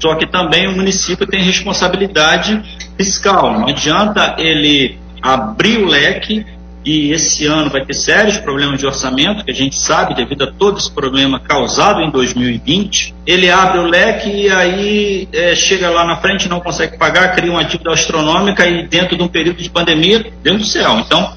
Só 0.00 0.14
que 0.14 0.26
também 0.26 0.68
o 0.68 0.76
município 0.76 1.26
tem 1.26 1.42
responsabilidade 1.42 2.62
fiscal. 2.96 3.52
Não 3.52 3.68
adianta 3.68 4.36
ele 4.38 4.96
abrir 5.20 5.78
o 5.78 5.86
leque 5.86 6.46
e 6.84 7.12
esse 7.12 7.44
ano 7.46 7.68
vai 7.68 7.84
ter 7.84 7.92
sérios 7.92 8.38
problemas 8.38 8.78
de 8.78 8.86
orçamento, 8.86 9.44
que 9.44 9.50
a 9.50 9.54
gente 9.54 9.78
sabe 9.78 10.14
devido 10.14 10.44
a 10.44 10.46
todo 10.52 10.78
esse 10.78 10.90
problema 10.90 11.38
causado 11.40 12.00
em 12.00 12.10
2020. 12.10 13.14
Ele 13.26 13.50
abre 13.50 13.80
o 13.80 13.86
leque 13.86 14.30
e 14.30 14.48
aí 14.48 15.28
é, 15.32 15.54
chega 15.54 15.90
lá 15.90 16.04
na 16.04 16.16
frente, 16.16 16.48
não 16.48 16.60
consegue 16.60 16.96
pagar, 16.96 17.34
cria 17.34 17.50
uma 17.50 17.64
dívida 17.64 17.92
astronômica 17.92 18.66
e 18.66 18.86
dentro 18.86 19.16
de 19.16 19.22
um 19.22 19.28
período 19.28 19.60
de 19.60 19.68
pandemia, 19.68 20.32
Deus 20.42 20.58
do 20.58 20.64
céu. 20.64 20.98
Então, 21.00 21.30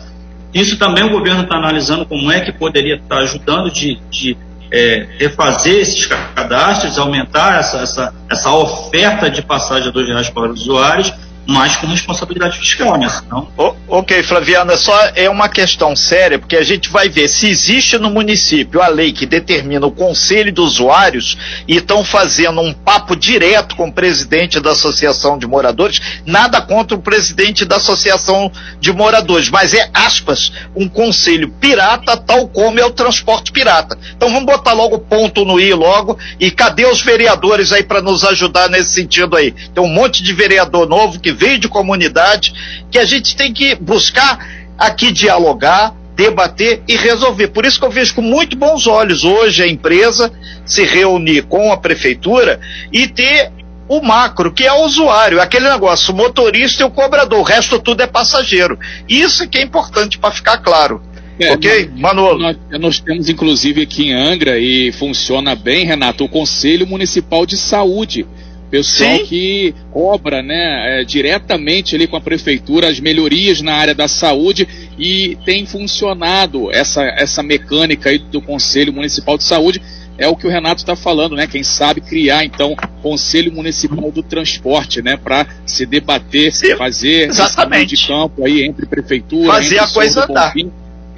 isso 0.53 0.77
também 0.77 1.03
o 1.03 1.09
governo 1.09 1.43
está 1.43 1.55
analisando 1.55 2.05
como 2.05 2.31
é 2.31 2.41
que 2.41 2.51
poderia 2.51 2.95
estar 2.95 3.17
tá 3.17 3.21
ajudando 3.21 3.71
de, 3.71 3.99
de 4.09 4.37
é, 4.71 5.07
refazer 5.17 5.79
esses 5.79 6.05
cadastros, 6.05 6.97
aumentar 6.97 7.59
essa, 7.59 7.79
essa, 7.79 8.13
essa 8.29 8.51
oferta 8.53 9.29
de 9.29 9.41
passagem 9.41 9.89
a 9.89 9.91
dois 9.91 10.07
reais 10.07 10.29
para 10.29 10.51
os 10.51 10.61
usuários 10.61 11.13
mas 11.47 11.75
com 11.75 11.87
responsabilidade 11.87 12.57
fiscal, 12.57 12.97
né? 12.97 13.09
Senão... 13.09 13.47
O, 13.57 13.75
ok, 13.87 14.23
Flaviana, 14.23 14.77
só 14.77 14.97
é 15.15 15.29
uma 15.29 15.49
questão 15.49 15.95
séria, 15.95 16.39
porque 16.39 16.55
a 16.55 16.63
gente 16.63 16.89
vai 16.89 17.09
ver 17.09 17.27
se 17.27 17.47
existe 17.47 17.97
no 17.97 18.09
município 18.09 18.81
a 18.81 18.87
lei 18.87 19.11
que 19.11 19.25
determina 19.25 19.85
o 19.85 19.91
conselho 19.91 20.53
dos 20.53 20.73
usuários 20.81 21.37
e 21.67 21.77
estão 21.77 22.03
fazendo 22.03 22.61
um 22.61 22.73
papo 22.73 23.15
direto 23.15 23.75
com 23.75 23.87
o 23.87 23.91
presidente 23.91 24.59
da 24.59 24.71
Associação 24.71 25.37
de 25.37 25.45
Moradores, 25.45 25.99
nada 26.25 26.61
contra 26.61 26.95
o 26.95 27.01
presidente 27.01 27.65
da 27.65 27.77
Associação 27.77 28.51
de 28.79 28.91
Moradores, 28.91 29.49
mas 29.49 29.73
é, 29.73 29.89
aspas, 29.93 30.51
um 30.75 30.87
conselho 30.87 31.49
pirata, 31.59 32.17
tal 32.17 32.47
como 32.47 32.79
é 32.79 32.85
o 32.85 32.91
transporte 32.91 33.51
pirata. 33.51 33.97
Então 34.15 34.29
vamos 34.29 34.45
botar 34.45 34.73
logo 34.73 34.99
ponto 34.99 35.45
no 35.45 35.59
i 35.59 35.73
logo, 35.73 36.17
e 36.39 36.49
cadê 36.49 36.85
os 36.85 37.01
vereadores 37.01 37.71
aí 37.71 37.83
para 37.83 38.01
nos 38.01 38.23
ajudar 38.23 38.69
nesse 38.69 38.93
sentido 38.93 39.35
aí? 39.35 39.51
Tem 39.51 39.83
um 39.83 39.93
monte 39.93 40.23
de 40.23 40.33
vereador 40.33 40.87
novo 40.87 41.19
que 41.19 41.30
veio 41.31 41.59
de 41.59 41.67
comunidade, 41.67 42.53
que 42.89 42.97
a 42.97 43.05
gente 43.05 43.35
tem 43.35 43.53
que 43.53 43.75
buscar 43.75 44.39
aqui 44.77 45.11
dialogar, 45.11 45.93
debater 46.15 46.81
e 46.87 46.95
resolver. 46.95 47.47
Por 47.49 47.65
isso 47.65 47.79
que 47.79 47.85
eu 47.85 47.91
vejo 47.91 48.15
com 48.15 48.21
muito 48.21 48.55
bons 48.55 48.87
olhos 48.87 49.23
hoje 49.23 49.63
a 49.63 49.67
empresa 49.67 50.31
se 50.65 50.83
reunir 50.83 51.43
com 51.43 51.71
a 51.71 51.77
prefeitura 51.77 52.59
e 52.91 53.07
ter 53.07 53.51
o 53.87 54.01
macro, 54.01 54.53
que 54.53 54.63
é 54.63 54.71
o 54.71 54.85
usuário, 54.85 55.41
aquele 55.41 55.69
negócio, 55.69 56.13
o 56.13 56.17
motorista 56.17 56.81
e 56.81 56.85
o 56.85 56.89
cobrador, 56.89 57.39
o 57.39 57.43
resto 57.43 57.77
tudo 57.77 58.01
é 58.01 58.07
passageiro. 58.07 58.79
Isso 59.07 59.47
que 59.49 59.57
é 59.57 59.61
importante 59.61 60.17
para 60.17 60.31
ficar 60.31 60.59
claro. 60.59 61.01
É, 61.37 61.51
ok, 61.51 61.89
Manolo? 61.97 62.39
Nós, 62.39 62.57
nós, 62.79 62.99
temos 62.99 63.27
inclusive 63.27 63.81
aqui 63.81 64.09
em 64.09 64.13
Angra 64.13 64.59
e 64.59 64.91
funciona 64.93 65.55
bem, 65.55 65.85
Renato, 65.85 66.23
o 66.23 66.29
Conselho 66.29 66.87
Municipal 66.87 67.45
de 67.45 67.57
Saúde 67.57 68.25
pessoal 68.71 69.17
Sim. 69.17 69.25
que 69.25 69.75
cobra 69.91 70.41
né, 70.41 71.01
é, 71.01 71.03
diretamente 71.03 71.93
ali 71.93 72.07
com 72.07 72.15
a 72.15 72.21
prefeitura 72.21 72.87
as 72.87 73.01
melhorias 73.01 73.61
na 73.61 73.73
área 73.73 73.93
da 73.93 74.07
saúde 74.07 74.67
e 74.97 75.37
tem 75.45 75.65
funcionado 75.65 76.71
essa, 76.71 77.03
essa 77.03 77.43
mecânica 77.43 78.09
aí 78.09 78.17
do 78.17 78.41
Conselho 78.41 78.93
Municipal 78.93 79.37
de 79.37 79.43
Saúde. 79.43 79.81
É 80.17 80.27
o 80.27 80.35
que 80.35 80.45
o 80.45 80.49
Renato 80.49 80.81
está 80.81 80.95
falando, 80.95 81.35
né? 81.35 81.47
Quem 81.47 81.63
sabe 81.63 81.99
criar 81.99 82.45
então 82.45 82.75
Conselho 83.01 83.51
Municipal 83.51 84.11
do 84.11 84.21
Transporte, 84.21 85.01
né? 85.01 85.17
Para 85.17 85.47
se 85.65 85.85
debater, 85.85 86.53
Sim, 86.53 86.75
fazer 86.75 87.29
exatamente. 87.29 87.95
de 87.95 88.07
campo 88.07 88.45
aí 88.45 88.63
entre 88.63 88.85
prefeitura, 88.85 89.51
fazer 89.51 89.75
entre 89.75 89.79
a 89.79 89.87
coisa 89.87 90.23
andar. 90.25 90.53
Bonfim, 90.53 90.71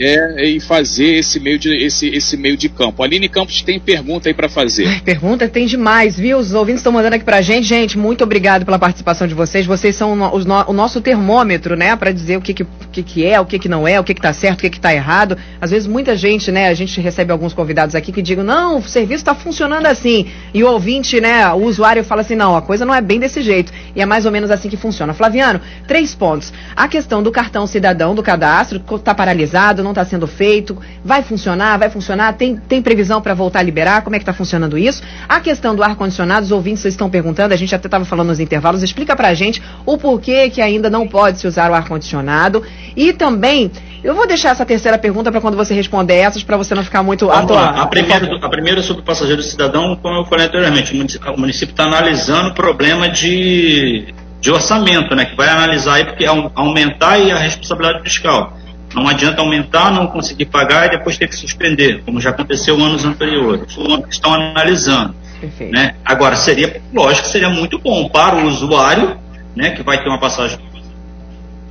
é, 0.04 0.46
e 0.46 0.60
fazer 0.60 1.16
esse 1.16 1.40
meio 1.40 1.58
de, 1.58 1.76
esse, 1.76 2.08
esse 2.10 2.38
meio 2.38 2.58
de 2.58 2.70
campo. 2.70 3.04
Aline 3.04 3.30
Campos 3.30 3.62
tem 3.62 3.80
pergunta 3.80 4.30
aí 4.30 4.34
para 4.34 4.50
fazer. 4.50 4.88
Ai, 4.88 5.02
pergunta 5.02 5.48
tem 5.48 5.66
demais, 5.66 6.18
viu? 6.18 6.38
Os 6.38 6.54
ouvintes 6.54 6.80
estão 6.80 6.92
mandando 6.92 7.16
aqui 7.16 7.26
pra 7.26 7.42
gente. 7.42 7.68
Gente, 7.68 7.98
muito 7.98 8.24
obrigado 8.24 8.66
pela 8.66 8.78
participação 8.78 9.28
de 9.28 9.34
vocês. 9.34 9.66
Vocês 9.66 9.96
são 9.96 10.14
o, 10.14 10.38
o, 10.38 10.70
o 10.70 10.74
nosso 10.74 11.02
termômetro, 11.02 11.76
né? 11.76 11.96
Para 11.96 12.12
dizer 12.12 12.38
o 12.38 12.42
que, 12.42 12.54
que, 12.54 12.66
que, 12.92 13.04
que 13.04 13.26
é, 13.26 13.40
o 13.40 13.46
que, 13.46 13.58
que 13.60 13.70
não 13.70 13.88
é, 13.88 14.00
o 14.00 14.04
que, 14.04 14.14
que 14.14 14.22
tá 14.22 14.34
certo, 14.34 14.60
o 14.60 14.62
que, 14.62 14.70
que 14.70 14.80
tá 14.80 14.94
errado. 14.94 15.38
Às 15.62 15.72
vezes 15.72 15.88
muita 15.88 16.16
gente, 16.16 16.52
né? 16.52 16.68
A 16.68 16.74
gente 16.74 17.00
recebe 17.00 17.32
alguns 17.32 17.54
convidados 17.54 17.96
aqui 17.96 18.12
que 18.12 18.22
digam, 18.22 18.44
não, 18.44 18.80
o 18.80 18.84
serviço 18.84 19.22
está 19.22 19.34
funcionando 19.34 19.86
assim. 19.86 20.28
E 20.54 20.64
o 20.64 20.70
ouvinte, 20.70 21.22
né? 21.22 21.48
O 21.54 21.64
usuário 21.64 22.04
fala 22.04 22.22
assim, 22.22 22.36
não, 22.36 22.56
a 22.56 22.62
coisa 22.62 22.86
não 22.86 22.94
é 22.94 23.02
bem 23.02 23.20
desse 23.20 23.42
jeito. 23.42 23.72
E 23.96 24.02
é 24.02 24.06
mais 24.06 24.26
ou 24.26 24.32
menos 24.32 24.52
assim 24.52 24.70
que 24.70 24.78
funciona. 24.78 25.14
Flaviano, 25.14 25.62
três 25.88 26.14
pontos. 26.14 26.52
A 26.76 26.88
questão 26.88 27.24
do 27.24 27.32
cartão 27.32 27.66
cidadão 27.66 28.14
do 28.14 28.24
cadastro, 28.24 28.82
está 28.96 29.14
paralisado, 29.14 29.84
não 29.84 29.93
está 29.94 30.06
sendo 30.06 30.28
feito? 30.28 30.78
Vai 31.04 31.24
funcionar? 31.24 31.78
Vai 31.78 31.90
funcionar? 31.90 32.34
Tem, 32.34 32.56
tem 32.56 32.82
previsão 32.82 33.22
para 33.22 33.34
voltar 33.34 33.60
a 33.60 33.64
liberar? 33.64 34.02
Como 34.02 34.16
é 34.16 34.20
que 34.20 34.24
está 34.24 34.34
funcionando 34.34 34.78
isso? 34.78 35.02
A 35.30 35.40
questão 35.40 35.76
do 35.76 35.84
ar-condicionado, 35.84 36.46
os 36.46 36.52
ouvintes 36.52 36.84
estão 36.86 37.10
perguntando, 37.10 37.54
a 37.54 37.58
gente 37.58 37.74
até 37.74 37.88
estava 37.88 38.06
falando 38.06 38.28
nos 38.28 38.40
intervalos, 38.40 38.84
explica 38.84 39.16
para 39.16 39.30
a 39.30 39.34
gente 39.34 39.62
o 39.86 39.98
porquê 39.98 40.50
que 40.50 40.62
ainda 40.62 40.90
não 40.90 41.08
pode 41.08 41.40
se 41.40 41.48
usar 41.48 41.72
o 41.72 41.74
ar-condicionado. 41.74 42.64
E 42.96 43.14
também, 43.14 43.72
eu 44.04 44.14
vou 44.14 44.28
deixar 44.28 44.50
essa 44.50 44.66
terceira 44.66 44.98
pergunta 44.98 45.32
para 45.32 45.40
quando 45.40 45.56
você 45.56 45.74
responder 45.74 46.16
essas, 46.16 46.44
para 46.44 46.58
você 46.58 46.76
não 46.76 46.84
ficar 46.84 47.04
muito 47.04 47.30
atuado. 47.32 47.80
A 47.80 47.88
primeira, 47.88 48.46
a 48.46 48.50
primeira 48.50 48.82
sobre 48.82 49.02
o 49.02 49.06
passageiro 49.06 49.42
cidadão, 49.42 49.96
como 49.96 50.20
eu 50.20 50.26
falei 50.26 50.48
anteriormente, 50.48 50.94
o 50.94 51.40
município 51.40 51.72
está 51.72 51.84
analisando 51.84 52.50
o 52.50 52.54
problema 52.54 53.08
de, 53.10 54.14
de 54.42 54.52
orçamento, 54.52 55.16
né, 55.16 55.26
que 55.26 55.36
vai 55.36 55.48
analisar 55.48 55.96
aí, 55.96 56.06
porque 56.06 56.26
aumentar 56.26 57.14
a 57.14 57.38
responsabilidade 57.38 58.04
fiscal. 58.04 58.58
Não 58.94 59.08
adianta 59.08 59.42
aumentar, 59.42 59.92
não 59.92 60.08
conseguir 60.08 60.46
pagar 60.46 60.88
e 60.88 60.92
depois 60.92 61.18
ter 61.18 61.28
que 61.28 61.36
suspender, 61.36 62.04
como 62.04 62.22
já 62.22 62.30
aconteceu 62.30 62.76
anos 62.76 63.04
anteriores. 63.04 63.76
Estão 64.10 64.34
analisando. 64.34 65.16
Né? 65.60 65.96
Agora, 66.06 66.36
seria, 66.36 66.82
lógico, 66.94 67.28
seria 67.28 67.50
muito 67.50 67.78
bom 67.80 68.08
para 68.08 68.36
o 68.36 68.48
usuário, 68.48 69.18
né, 69.56 69.72
que 69.72 69.84
vai 69.84 70.02
ter 70.02 70.08
uma 70.08 70.20
passagem, 70.20 70.58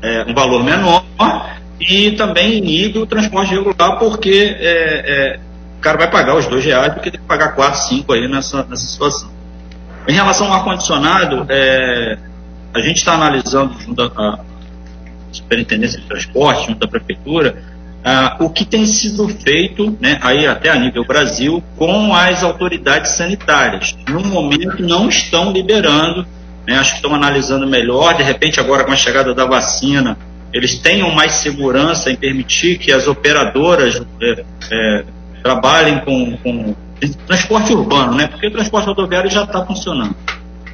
é, 0.03 0.25
um 0.29 0.35
valor 0.35 0.63
menor, 0.63 1.05
e 1.81 2.13
também 2.13 2.59
inibe 2.59 2.99
o 2.99 3.07
transporte 3.07 3.55
regular, 3.55 3.99
porque 3.99 4.57
é, 4.59 5.35
é, 5.35 5.41
o 5.79 5.81
cara 5.81 5.99
vai 5.99 6.11
pagar 6.11 6.37
os 6.37 6.47
dois 6.47 6.65
reais, 6.65 6.93
porque 6.93 7.11
tem 7.11 7.21
que 7.21 7.27
pagar 7.27 7.55
quatro, 7.55 7.81
cinco 7.81 8.13
aí 8.13 8.29
nessa, 8.29 8.65
nessa 8.65 8.87
situação. 8.87 9.31
Em 10.07 10.13
relação 10.13 10.49
ao 10.49 10.55
ar-condicionado, 10.55 11.47
é, 11.49 12.19
a 12.75 12.81
gente 12.81 12.97
está 12.97 13.15
analisando 13.15 13.79
junto 13.81 14.03
à 14.03 14.39
Superintendência 15.37 16.01
de 16.01 16.07
Transporte, 16.07 16.67
junto 16.67 16.85
à 16.85 16.89
Prefeitura, 16.89 17.63
uh, 18.03 18.45
o 18.45 18.51
que 18.51 18.65
tem 18.65 18.87
sido 18.87 19.29
feito, 19.29 19.97
né, 20.01 20.19
aí 20.23 20.47
até 20.47 20.71
a 20.71 20.77
nível 20.77 21.05
Brasil, 21.05 21.63
com 21.77 22.15
as 22.15 22.43
autoridades 22.43 23.13
sanitárias. 23.13 23.97
No 24.09 24.25
momento 24.25 24.83
não 24.83 25.09
estão 25.09 25.53
liberando, 25.53 26.27
né, 26.67 26.79
acho 26.79 26.91
que 26.91 26.97
estão 26.97 27.15
analisando 27.15 27.67
melhor, 27.67 28.17
de 28.17 28.23
repente 28.23 28.61
agora 28.61 28.85
com 28.85 28.93
a 28.93 28.97
chegada 28.97 29.35
da 29.35 29.45
vacina, 29.45 30.17
eles 30.53 30.79
tenham 30.79 31.11
mais 31.11 31.33
segurança 31.33 32.11
em 32.11 32.17
permitir 32.17 32.79
que 32.79 32.93
as 32.93 33.09
operadoras 33.09 34.03
é, 34.21 34.45
é, 34.71 35.05
trabalhem 35.43 36.01
com, 36.01 36.37
com, 36.37 36.75
transporte 37.27 37.73
urbano, 37.73 38.15
né? 38.15 38.27
Porque 38.27 38.47
o 38.47 38.51
transporte 38.51 38.87
rodoviário 38.87 39.31
já 39.31 39.45
está 39.45 39.65
funcionando. 39.65 40.15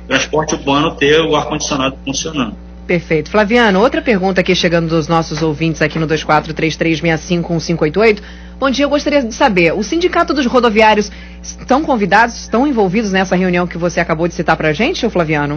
transporte 0.06 0.54
urbano 0.54 0.96
ter 0.96 1.20
o 1.20 1.36
ar-condicionado 1.36 1.96
funcionando. 2.04 2.56
Perfeito. 2.88 3.30
Flaviano, 3.30 3.78
outra 3.80 4.00
pergunta 4.00 4.40
aqui 4.40 4.54
chegando 4.54 4.88
dos 4.88 5.08
nossos 5.08 5.42
ouvintes 5.42 5.82
aqui 5.82 5.98
no 5.98 6.06
2433651588. 6.06 8.22
Bom 8.58 8.70
dia, 8.70 8.86
eu 8.86 8.88
gostaria 8.88 9.22
de 9.22 9.34
saber, 9.34 9.74
o 9.74 9.82
Sindicato 9.82 10.32
dos 10.32 10.46
Rodoviários 10.46 11.12
estão 11.42 11.84
convidados, 11.84 12.40
estão 12.40 12.66
envolvidos 12.66 13.12
nessa 13.12 13.36
reunião 13.36 13.66
que 13.66 13.76
você 13.76 14.00
acabou 14.00 14.26
de 14.26 14.32
citar 14.32 14.56
para 14.56 14.68
a 14.68 14.72
gente, 14.72 15.06
Flaviano? 15.10 15.56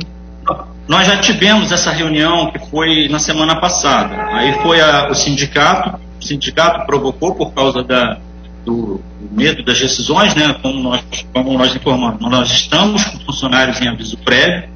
Nós 0.90 1.08
já 1.08 1.22
tivemos 1.22 1.72
essa 1.72 1.90
reunião 1.90 2.52
que 2.52 2.60
foi 2.70 3.08
na 3.08 3.18
semana 3.18 3.56
passada. 3.62 4.14
Aí 4.34 4.52
foi 4.62 4.82
a, 4.82 5.10
o 5.10 5.16
sindicato, 5.16 6.02
o 6.20 6.24
sindicato 6.24 6.86
provocou 6.86 7.34
por 7.34 7.54
causa 7.54 7.82
da, 7.82 8.18
do, 8.66 9.00
do, 9.22 9.30
medo 9.32 9.64
das 9.64 9.80
decisões, 9.80 10.36
né? 10.36 10.54
Como 10.62 10.82
nós, 10.82 11.02
como 11.34 11.58
nós 11.58 11.74
informamos, 11.74 12.20
nós 12.20 12.52
estamos 12.52 13.06
com 13.06 13.20
funcionários 13.20 13.80
em 13.80 13.88
aviso 13.88 14.18
prévio. 14.18 14.70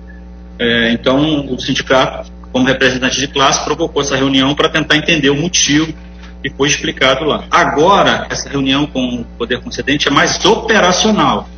É, 0.57 0.93
então 0.93 1.47
o 1.47 1.59
sindicato, 1.59 2.31
como 2.55 2.67
representante 2.67 3.19
de 3.19 3.27
classe, 3.27 3.65
provocou 3.65 4.01
essa 4.01 4.15
reunião 4.15 4.55
para 4.55 4.69
tentar 4.69 4.95
entender 4.95 5.29
o 5.29 5.35
motivo 5.35 5.93
que 6.41 6.49
foi 6.55 6.69
explicado 6.69 7.25
lá. 7.25 7.43
Agora 7.51 8.27
essa 8.29 8.47
reunião 8.47 8.85
com 8.85 9.19
o 9.19 9.25
poder 9.37 9.59
concedente 9.59 10.07
é 10.07 10.11
mais 10.11 10.45
operacional. 10.45 11.49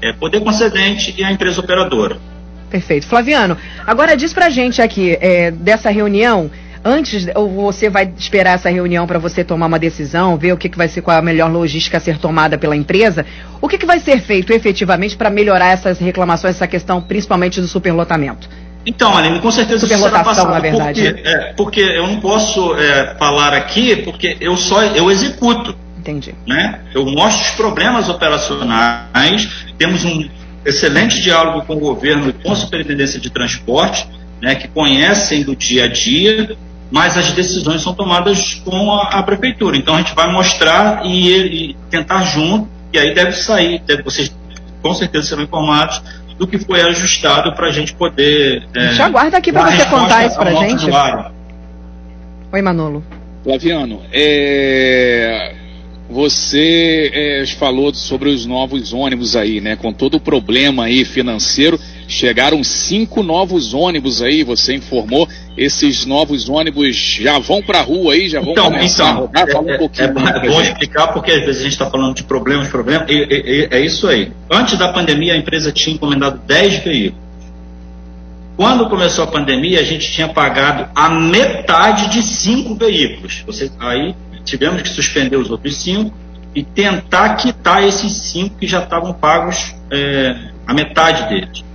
É 0.00 0.14
poder 0.14 0.40
concedente 0.40 1.14
e 1.18 1.22
a 1.22 1.30
empresa 1.30 1.60
operadora. 1.60 2.16
Perfeito. 2.70 3.06
Flaviano, 3.06 3.54
agora 3.86 4.16
diz 4.16 4.32
pra 4.32 4.48
gente 4.48 4.80
aqui, 4.80 5.18
é, 5.20 5.50
dessa 5.50 5.90
reunião, 5.90 6.50
antes, 6.82 7.26
ou 7.34 7.50
você 7.50 7.90
vai 7.90 8.10
esperar 8.16 8.54
essa 8.54 8.70
reunião 8.70 9.06
para 9.06 9.18
você 9.18 9.44
tomar 9.44 9.66
uma 9.66 9.78
decisão, 9.78 10.38
ver 10.38 10.54
o 10.54 10.56
que, 10.56 10.70
que 10.70 10.78
vai 10.78 10.88
ser 10.88 11.02
qual 11.02 11.18
a 11.18 11.22
melhor 11.22 11.52
logística 11.52 11.98
a 11.98 12.00
ser 12.00 12.16
tomada 12.16 12.56
pela 12.56 12.74
empresa, 12.74 13.26
o 13.60 13.68
que, 13.68 13.76
que 13.76 13.84
vai 13.84 14.00
ser 14.00 14.22
feito 14.22 14.54
efetivamente 14.54 15.18
para 15.18 15.28
melhorar 15.28 15.72
essas 15.72 15.98
reclamações, 15.98 16.54
essa 16.54 16.66
questão 16.66 17.02
principalmente 17.02 17.60
do 17.60 17.68
superlotamento? 17.68 18.48
Então, 18.86 19.16
Aline, 19.16 19.40
com 19.40 19.50
certeza 19.50 19.80
Superlotação, 19.80 20.22
será 20.22 20.24
passado, 20.24 20.50
na 20.52 20.60
verdade. 20.60 21.12
Porque, 21.12 21.28
é, 21.28 21.52
porque 21.54 21.80
eu 21.80 22.06
não 22.06 22.20
posso 22.20 22.74
é, 22.76 23.16
falar 23.18 23.52
aqui, 23.52 23.96
porque 23.96 24.36
eu 24.40 24.56
só 24.56 24.84
eu 24.84 25.10
executo. 25.10 25.76
Entendi. 25.98 26.32
Né? 26.46 26.80
Eu 26.94 27.04
mostro 27.04 27.42
os 27.42 27.50
problemas 27.50 28.08
operacionais, 28.08 29.66
temos 29.76 30.04
um 30.04 30.28
excelente 30.64 31.20
diálogo 31.20 31.66
com 31.66 31.74
o 31.74 31.80
governo 31.80 32.28
e 32.28 32.32
com 32.32 32.52
a 32.52 32.56
Superintendência 32.56 33.18
de 33.18 33.28
Transporte, 33.28 34.06
né, 34.40 34.54
que 34.54 34.68
conhecem 34.68 35.42
do 35.42 35.56
dia 35.56 35.84
a 35.84 35.88
dia, 35.88 36.56
mas 36.90 37.16
as 37.16 37.32
decisões 37.32 37.82
são 37.82 37.94
tomadas 37.94 38.54
com 38.64 38.92
a, 38.92 39.18
a 39.18 39.22
Prefeitura. 39.22 39.76
Então 39.76 39.94
a 39.94 39.98
gente 39.98 40.14
vai 40.14 40.30
mostrar 40.30 41.04
e, 41.04 41.70
e, 41.70 41.76
tentar 41.90 42.22
junto, 42.22 42.68
e 42.92 42.98
aí 42.98 43.14
deve 43.14 43.32
sair, 43.32 43.80
deve, 43.84 44.02
vocês 44.02 44.32
com 44.82 44.94
certeza 44.94 45.26
serão 45.26 45.42
informados 45.42 46.00
do 46.38 46.46
que 46.46 46.58
foi 46.58 46.80
ajustado 46.82 47.52
para 47.54 47.68
a 47.68 47.72
gente 47.72 47.94
poder. 47.94 48.66
É, 48.74 48.92
Já 48.92 49.06
aguarda 49.06 49.38
aqui 49.38 49.52
para 49.52 49.70
você 49.70 49.84
contar 49.86 50.26
isso 50.26 50.36
para 50.36 50.50
a 50.50 50.54
gente. 50.54 50.86
Usuário. 50.86 51.32
Oi, 52.52 52.62
Manolo. 52.62 53.04
Flaviano, 53.42 54.02
é, 54.12 55.54
você 56.10 57.10
é, 57.12 57.46
falou 57.58 57.92
sobre 57.94 58.28
os 58.28 58.44
novos 58.44 58.92
ônibus 58.92 59.36
aí, 59.36 59.60
né? 59.60 59.76
Com 59.76 59.92
todo 59.92 60.16
o 60.16 60.20
problema 60.20 60.84
aí 60.84 61.04
financeiro, 61.04 61.78
chegaram 62.08 62.62
cinco 62.62 63.22
novos 63.22 63.74
ônibus 63.74 64.22
aí. 64.22 64.44
Você 64.44 64.74
informou? 64.74 65.28
Esses 65.56 66.04
novos 66.04 66.48
ônibus 66.48 66.96
já 66.96 67.38
vão 67.38 67.62
para 67.62 67.78
a 67.78 67.82
rua 67.82 68.14
aí, 68.14 68.28
já 68.28 68.40
vão 68.40 68.52
então, 68.52 68.70
começar 68.70 69.04
então, 69.04 69.16
a 69.16 69.20
rodar? 69.20 69.50
Fala 69.50 69.66
um 69.66 69.70
é, 69.70 69.78
pouquinho. 69.78 70.06
É, 70.06 70.46
é 70.46 70.50
bom 70.50 70.60
explicar 70.60 71.08
porque 71.08 71.30
às 71.30 71.40
vezes 71.40 71.60
a 71.60 71.64
gente 71.64 71.72
está 71.72 71.90
falando 71.90 72.14
de 72.14 72.24
problemas, 72.24 72.68
problemas. 72.68 73.08
E, 73.08 73.68
é 73.70 73.80
isso 73.80 74.06
aí. 74.06 74.30
Antes 74.50 74.78
da 74.78 74.92
pandemia, 74.92 75.32
a 75.32 75.36
empresa 75.36 75.72
tinha 75.72 75.94
encomendado 75.94 76.40
10 76.46 76.84
veículos. 76.84 77.26
Quando 78.56 78.88
começou 78.88 79.24
a 79.24 79.26
pandemia, 79.26 79.80
a 79.80 79.84
gente 79.84 80.10
tinha 80.10 80.28
pagado 80.28 80.88
a 80.94 81.10
metade 81.10 82.10
de 82.10 82.22
cinco 82.22 82.74
veículos. 82.74 83.42
Você, 83.46 83.70
aí 83.78 84.14
tivemos 84.44 84.80
que 84.80 84.88
suspender 84.88 85.36
os 85.36 85.50
outros 85.50 85.76
cinco 85.76 86.16
e 86.54 86.62
tentar 86.62 87.36
quitar 87.36 87.84
esses 87.84 88.12
cinco 88.12 88.56
que 88.56 88.66
já 88.66 88.82
estavam 88.82 89.12
pagos 89.12 89.74
é, 89.90 90.34
a 90.66 90.72
metade 90.72 91.28
deles. 91.28 91.65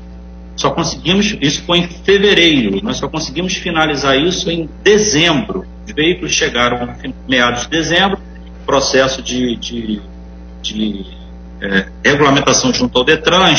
Só 0.61 0.69
conseguimos, 0.69 1.35
isso 1.41 1.63
foi 1.63 1.79
em 1.79 1.87
fevereiro, 1.87 2.79
nós 2.83 2.97
só 2.97 3.07
conseguimos 3.07 3.55
finalizar 3.55 4.15
isso 4.15 4.51
em 4.51 4.69
dezembro. 4.83 5.65
Os 5.87 5.91
veículos 5.91 6.31
chegaram 6.31 6.95
meados 7.27 7.63
de 7.63 7.69
dezembro, 7.69 8.19
processo 8.63 9.23
de, 9.23 9.55
de, 9.55 10.01
de 10.61 11.05
é, 11.59 11.87
regulamentação 12.05 12.71
junto 12.71 12.95
ao 12.95 13.03
Detran, 13.03 13.51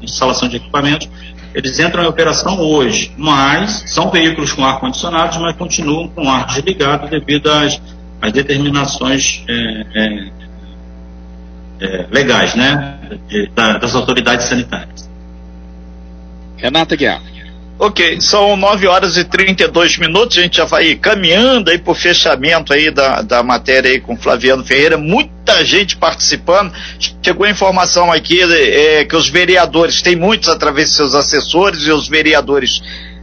instalação 0.00 0.48
de 0.48 0.58
equipamentos, 0.58 1.08
eles 1.52 1.80
entram 1.80 2.04
em 2.04 2.06
operação 2.06 2.60
hoje, 2.60 3.12
mas 3.16 3.82
são 3.86 4.08
veículos 4.10 4.52
com 4.52 4.64
ar-condicionado, 4.64 5.40
mas 5.40 5.56
continuam 5.56 6.06
com 6.06 6.30
ar 6.30 6.46
desligado 6.46 7.08
devido 7.08 7.50
às 7.50 7.80
as 8.20 8.32
determinações 8.32 9.42
é, 9.48 9.86
é, 9.94 10.30
é, 11.80 12.06
legais, 12.10 12.54
né, 12.54 12.98
de, 13.28 13.48
da, 13.48 13.78
das 13.78 13.94
autoridades 13.94 14.46
sanitárias. 14.46 15.05
Renata 16.56 16.96
Guiar. 16.96 17.20
Ok, 17.78 18.22
são 18.22 18.56
9 18.56 18.86
horas 18.86 19.18
e 19.18 19.24
32 19.24 19.98
minutos, 19.98 20.38
a 20.38 20.40
gente 20.40 20.56
já 20.56 20.64
vai 20.64 20.94
caminhando 20.94 21.70
aí 21.70 21.76
para 21.76 21.92
o 21.92 21.94
fechamento 21.94 22.72
aí 22.72 22.90
da, 22.90 23.20
da 23.20 23.42
matéria 23.42 23.90
aí 23.90 24.00
com 24.00 24.16
Flaviano 24.16 24.64
Ferreira, 24.64 24.96
muita 24.96 25.62
gente 25.62 25.94
participando, 25.94 26.72
chegou 27.22 27.44
a 27.44 27.50
informação 27.50 28.10
aqui 28.10 28.40
é, 28.40 29.04
que 29.04 29.14
os 29.14 29.28
vereadores, 29.28 30.00
tem 30.00 30.16
muitos 30.16 30.48
através 30.48 30.88
de 30.88 30.94
seus 30.94 31.14
assessores 31.14 31.82
e 31.82 31.92
os 31.92 32.08
vereadores 32.08 32.80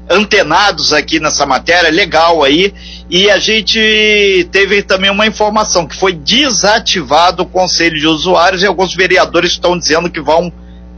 antenados 0.07 0.93
aqui 0.93 1.19
nessa 1.19 1.45
matéria, 1.45 1.89
legal 1.89 2.43
aí. 2.43 2.73
E 3.09 3.29
a 3.31 3.39
gente 3.39 4.47
teve 4.51 4.83
também 4.83 5.09
uma 5.09 5.25
informação 5.25 5.87
que 5.87 5.95
foi 5.95 6.13
desativado 6.13 7.43
o 7.43 7.47
conselho 7.47 7.99
de 7.99 8.07
usuários 8.07 8.61
e 8.61 8.67
alguns 8.67 8.93
vereadores 8.93 9.51
estão 9.51 9.77
dizendo 9.77 10.11
que 10.11 10.21
vão 10.21 10.51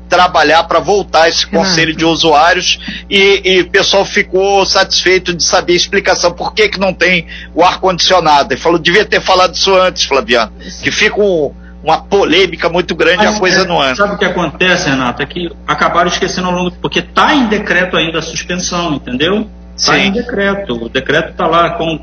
trabalhar 0.09 0.63
para 0.63 0.79
voltar 0.79 1.27
esse 1.29 1.45
conselho 1.47 1.95
de 1.95 2.05
usuários 2.05 2.79
e, 3.09 3.61
o 3.61 3.69
pessoal 3.69 4.05
ficou 4.05 4.65
satisfeito 4.65 5.33
de 5.33 5.43
saber 5.43 5.73
a 5.73 5.77
explicação 5.77 6.31
por 6.31 6.53
que 6.53 6.69
que 6.69 6.79
não 6.79 6.93
tem 6.93 7.27
o 7.53 7.63
ar 7.63 7.79
condicionado. 7.79 8.53
Ele 8.53 8.61
falou 8.61 8.79
devia 8.79 9.05
ter 9.05 9.21
falado 9.21 9.55
isso 9.55 9.75
antes, 9.75 10.03
Flaviano, 10.03 10.51
que 10.81 10.91
fica 10.91 11.19
um 11.19 11.53
uma 11.85 12.01
polêmica 12.01 12.67
muito 12.67 12.95
grande 12.95 13.23
Mas, 13.23 13.35
a 13.35 13.39
coisa 13.39 13.61
é, 13.61 13.67
não 13.67 13.79
anda. 13.79 13.95
Sabe 13.95 14.15
o 14.15 14.17
que 14.17 14.25
acontece, 14.25 14.89
Renato? 14.89 15.21
É 15.21 15.25
que 15.27 15.51
acabaram 15.67 16.09
esquecendo 16.09 16.47
ao 16.47 16.53
longo. 16.53 16.71
Porque 16.71 16.97
está 16.97 17.35
em 17.35 17.45
decreto 17.45 17.95
ainda 17.95 18.17
a 18.17 18.21
suspensão, 18.23 18.95
entendeu? 18.95 19.47
Está 19.77 19.99
em 19.99 20.11
decreto. 20.11 20.85
O 20.85 20.89
decreto 20.89 21.29
está 21.29 21.45
lá 21.45 21.71
com 21.71 21.99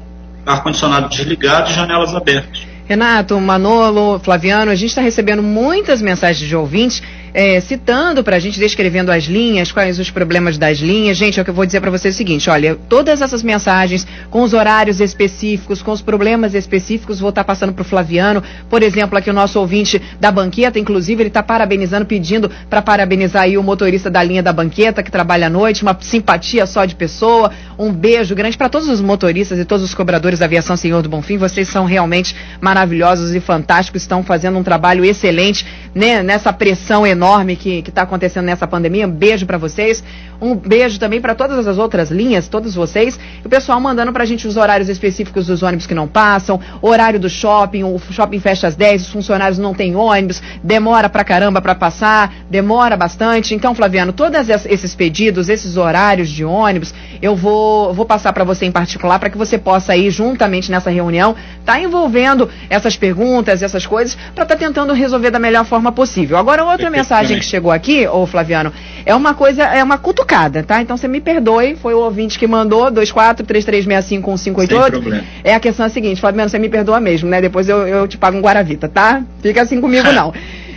ar-condicionado 0.47 1.09
desligado 1.09 1.71
e 1.71 1.75
janelas 1.75 2.15
abertas. 2.15 2.63
Renato, 2.87 3.41
Manolo, 3.41 4.21
Flaviano, 4.21 4.71
a 4.71 4.75
gente 4.75 4.91
está 4.91 5.01
recebendo 5.01 5.43
muitas 5.43 6.01
mensagens 6.01 6.49
de 6.49 6.55
ouvintes 6.55 7.03
é, 7.35 7.61
citando 7.61 8.23
para 8.23 8.37
a 8.37 8.39
gente, 8.39 8.59
descrevendo 8.59 9.11
as 9.11 9.25
linhas, 9.25 9.73
quais 9.73 9.99
os 9.99 10.11
problemas 10.11 10.59
das 10.59 10.79
linhas. 10.79 11.17
Gente, 11.17 11.39
é 11.39 11.43
o 11.43 11.45
que 11.45 11.51
eu 11.51 11.55
vou 11.55 11.65
dizer 11.65 11.81
para 11.81 11.91
vocês 11.91 12.15
é 12.15 12.17
o 12.17 12.19
seguinte: 12.19 12.51
olha, 12.51 12.77
todas 12.89 13.23
essas 13.23 13.43
mensagens 13.43 14.07
com 14.31 14.43
os 14.43 14.53
horários 14.53 15.01
específicos, 15.01 15.83
com 15.83 15.93
os 15.93 16.03
problemas 16.03 16.55
específicos, 16.55 17.21
vou 17.21 17.31
estar 17.31 17.43
tá 17.43 17.47
passando 17.47 17.73
para 17.73 17.83
o 17.83 17.85
Flaviano. 17.85 18.43
Por 18.69 18.83
exemplo, 18.83 19.17
aqui 19.17 19.31
o 19.31 19.33
nosso 19.33 19.59
ouvinte 19.59 20.01
da 20.21 20.31
banqueta, 20.31 20.79
inclusive, 20.79 21.23
ele 21.23 21.29
está 21.29 21.43
parabenizando, 21.43 22.05
pedindo 22.05 22.51
para 22.69 22.83
parabenizar 22.83 23.45
aí 23.45 23.57
o 23.57 23.63
motorista 23.63 24.11
da 24.11 24.23
linha 24.23 24.43
da 24.43 24.53
banqueta 24.53 25.03
que 25.03 25.11
trabalha 25.11 25.47
à 25.47 25.51
noite, 25.51 25.83
uma 25.83 25.97
simpatia 26.01 26.67
só 26.67 26.85
de 26.85 26.95
pessoa. 26.95 27.51
Um 27.79 27.91
beijo 27.93 28.35
grande 28.35 28.57
para 28.57 28.69
todos 28.69 28.89
os 28.89 29.01
motoristas 29.01 29.59
e 29.59 29.65
todos 29.65 29.85
os 29.85 29.95
cobradores 29.95 30.39
da 30.39 30.45
aviação 30.45 30.77
Senhor 30.77 31.03
do 31.03 31.09
Bonfim. 31.09 31.39
Vocês 31.39 31.69
são 31.69 31.85
realmente 31.85 32.37
maravilhosos 32.61 33.35
e 33.35 33.41
fantásticos, 33.41 34.03
estão 34.03 34.23
fazendo 34.23 34.59
um 34.59 34.63
trabalho 34.63 35.05
excelente 35.05 35.67
né, 35.95 36.23
nessa 36.23 36.53
pressão 36.53 37.07
enorme 37.07 37.22
que 37.57 37.85
está 37.87 38.03
acontecendo 38.03 38.45
nessa 38.45 38.67
pandemia. 38.67 39.07
Um 39.07 39.11
beijo 39.11 39.47
para 39.47 39.59
vocês. 39.59 40.03
Um 40.41 40.57
beijo 40.57 40.99
também 40.99 41.21
para 41.21 41.37
todas 41.37 41.69
as 41.69 41.79
outras 41.79 42.11
linhas, 42.11 42.49
todos 42.49 42.75
vocês. 42.75 43.19
E 43.43 43.47
o 43.47 43.49
pessoal 43.49 43.81
mandando 43.81 44.13
para 44.13 44.25
a 44.25 44.27
gente 44.27 44.49
os 44.49 44.57
horários 44.57 44.89
específicos 44.89 45.47
dos 45.47 45.63
ônibus 45.63 45.87
que 45.87 45.95
não 45.95 46.09
passam, 46.09 46.59
horário 46.81 47.21
do 47.21 47.31
shopping, 47.31 47.85
o 47.85 47.99
shopping 48.11 48.41
fecha 48.41 48.67
às 48.67 48.75
10, 48.75 49.03
os 49.03 49.13
funcionários 49.13 49.59
não 49.59 49.73
têm 49.73 49.95
ônibus, 49.95 50.43
demora 50.63 51.09
pra 51.09 51.23
caramba 51.23 51.63
para 51.63 51.77
passar, 51.77 52.33
demora 52.51 52.97
bastante. 52.97 53.55
Então, 53.55 53.73
Flaviano, 53.73 54.13
todos 54.13 54.49
esses 54.49 54.95
pedidos, 54.95 55.49
esses 55.49 55.77
horários 55.77 56.29
de 56.29 56.45
ônibus, 56.45 56.93
eu 57.23 57.35
vou, 57.37 57.95
vou 57.95 58.05
passar 58.05 58.33
para 58.33 58.43
você 58.43 58.67
em 58.67 58.73
particular 58.73 59.21
para 59.21 59.31
que 59.31 59.39
você 59.39 59.57
possa 59.57 59.97
ir 59.97 60.11
juntamente 60.11 60.73
nessa 60.73 60.91
reunião, 60.91 61.37
tá 61.65 61.81
envolvendo 61.81 62.51
essas 62.69 62.97
perguntas, 62.97 63.63
essas 63.63 63.87
coisas, 63.87 64.17
para 64.35 64.43
estar 64.43 64.57
tá 64.57 64.67
tentando 64.67 64.93
resolver 64.93 65.31
da 65.31 65.39
melhor 65.39 65.65
forma 65.65 65.93
possível. 65.93 66.37
Agora, 66.37 66.65
outra 66.65 66.91
mensagem 66.91 67.39
que 67.39 67.45
chegou 67.45 67.71
aqui, 67.71 68.09
ô 68.09 68.27
Flaviano, 68.27 68.73
é 69.07 69.15
uma 69.15 69.35
coisa, 69.35 69.63
é 69.63 69.85
uma 69.85 69.99
cutucada, 69.99 70.65
tá? 70.65 70.83
Então 70.83 70.97
você 70.97 71.07
me 71.07 71.21
perdoe, 71.21 71.77
foi 71.77 71.95
o 71.95 72.01
ouvinte 72.01 72.37
que 72.39 72.47
mandou, 72.49 72.91
2433651588. 72.91 75.23
É 75.45 75.55
a 75.55 75.61
questão 75.61 75.85
é 75.85 75.87
a 75.87 75.91
seguinte, 75.91 76.21
Flaviano, 76.21 76.51
você 76.51 76.59
me 76.59 76.69
perdoa 76.69 76.99
mesmo, 76.99 77.29
né? 77.29 77.41
Depois 77.41 77.69
eu, 77.69 77.87
eu 77.87 78.09
te 78.09 78.19
pago 78.19 78.37
um 78.37 78.41
Guaravita, 78.41 78.89
tá? 78.89 79.23
Fica 79.41 79.63
assim 79.63 79.81
comigo, 79.81 80.11
não. 80.13 80.35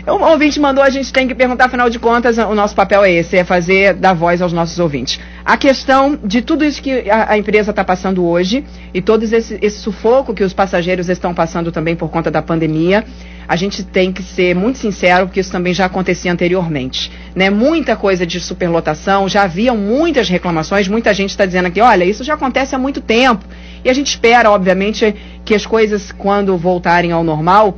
O 0.08 0.24
ouvinte 0.24 0.60
mandou, 0.60 0.84
a 0.84 0.90
gente 0.92 1.12
tem 1.12 1.28
que 1.28 1.34
perguntar, 1.34 1.66
afinal 1.66 1.90
de 1.90 1.98
contas, 1.98 2.38
o 2.38 2.54
nosso 2.54 2.76
papel 2.76 3.04
é 3.04 3.12
esse, 3.12 3.38
é 3.38 3.44
fazer, 3.44 3.96
dar 3.96 4.14
voz 4.14 4.40
aos 4.40 4.54
nossos 4.54 4.78
ouvintes. 4.78 5.20
A 5.44 5.58
questão 5.58 6.16
de 6.24 6.44
tudo 6.44 6.64
isso 6.64 6.80
que 6.80 7.10
a, 7.10 7.32
a 7.32 7.38
empresa 7.40 7.72
está 7.72 7.84
passando 7.84 8.24
hoje 8.24 8.64
e 8.94 9.02
todo 9.02 9.24
esse, 9.24 9.58
esse 9.60 9.80
sufoco 9.80 10.32
que 10.32 10.44
os 10.44 10.54
passageiros 10.54 11.10
estão 11.10 11.34
passando 11.34 11.72
também 11.72 11.96
por 11.96 12.10
conta 12.10 12.30
da 12.30 12.40
pandemia, 12.40 13.04
a 13.48 13.56
gente 13.56 13.84
tem 13.84 14.14
que 14.14 14.22
ser 14.22 14.56
muito 14.56 14.78
sincero, 14.78 15.26
porque 15.26 15.40
isso 15.40 15.52
também 15.52 15.74
já 15.74 15.86
acontecia 15.86 16.32
anteriormente. 16.32 17.12
Né? 17.36 17.50
Muita 17.50 17.96
coisa 17.96 18.28
de 18.28 18.40
superlotação, 18.40 19.28
já 19.28 19.44
haviam 19.44 19.76
muitas 19.76 20.30
reclamações, 20.30 20.88
muita 20.88 21.16
gente 21.16 21.32
está 21.32 21.48
dizendo 21.48 21.66
aqui, 21.66 21.82
olha, 21.82 22.04
isso 22.04 22.24
já 22.24 22.36
acontece 22.36 22.76
há 22.76 22.78
muito 22.78 23.02
tempo. 23.02 23.44
E 23.84 23.90
a 23.90 23.94
gente 23.94 24.08
espera, 24.08 24.52
obviamente, 24.52 25.16
que 25.44 25.56
as 25.56 25.66
coisas, 25.66 26.12
quando 26.12 26.56
voltarem 26.58 27.12
ao 27.12 27.24
normal, 27.24 27.78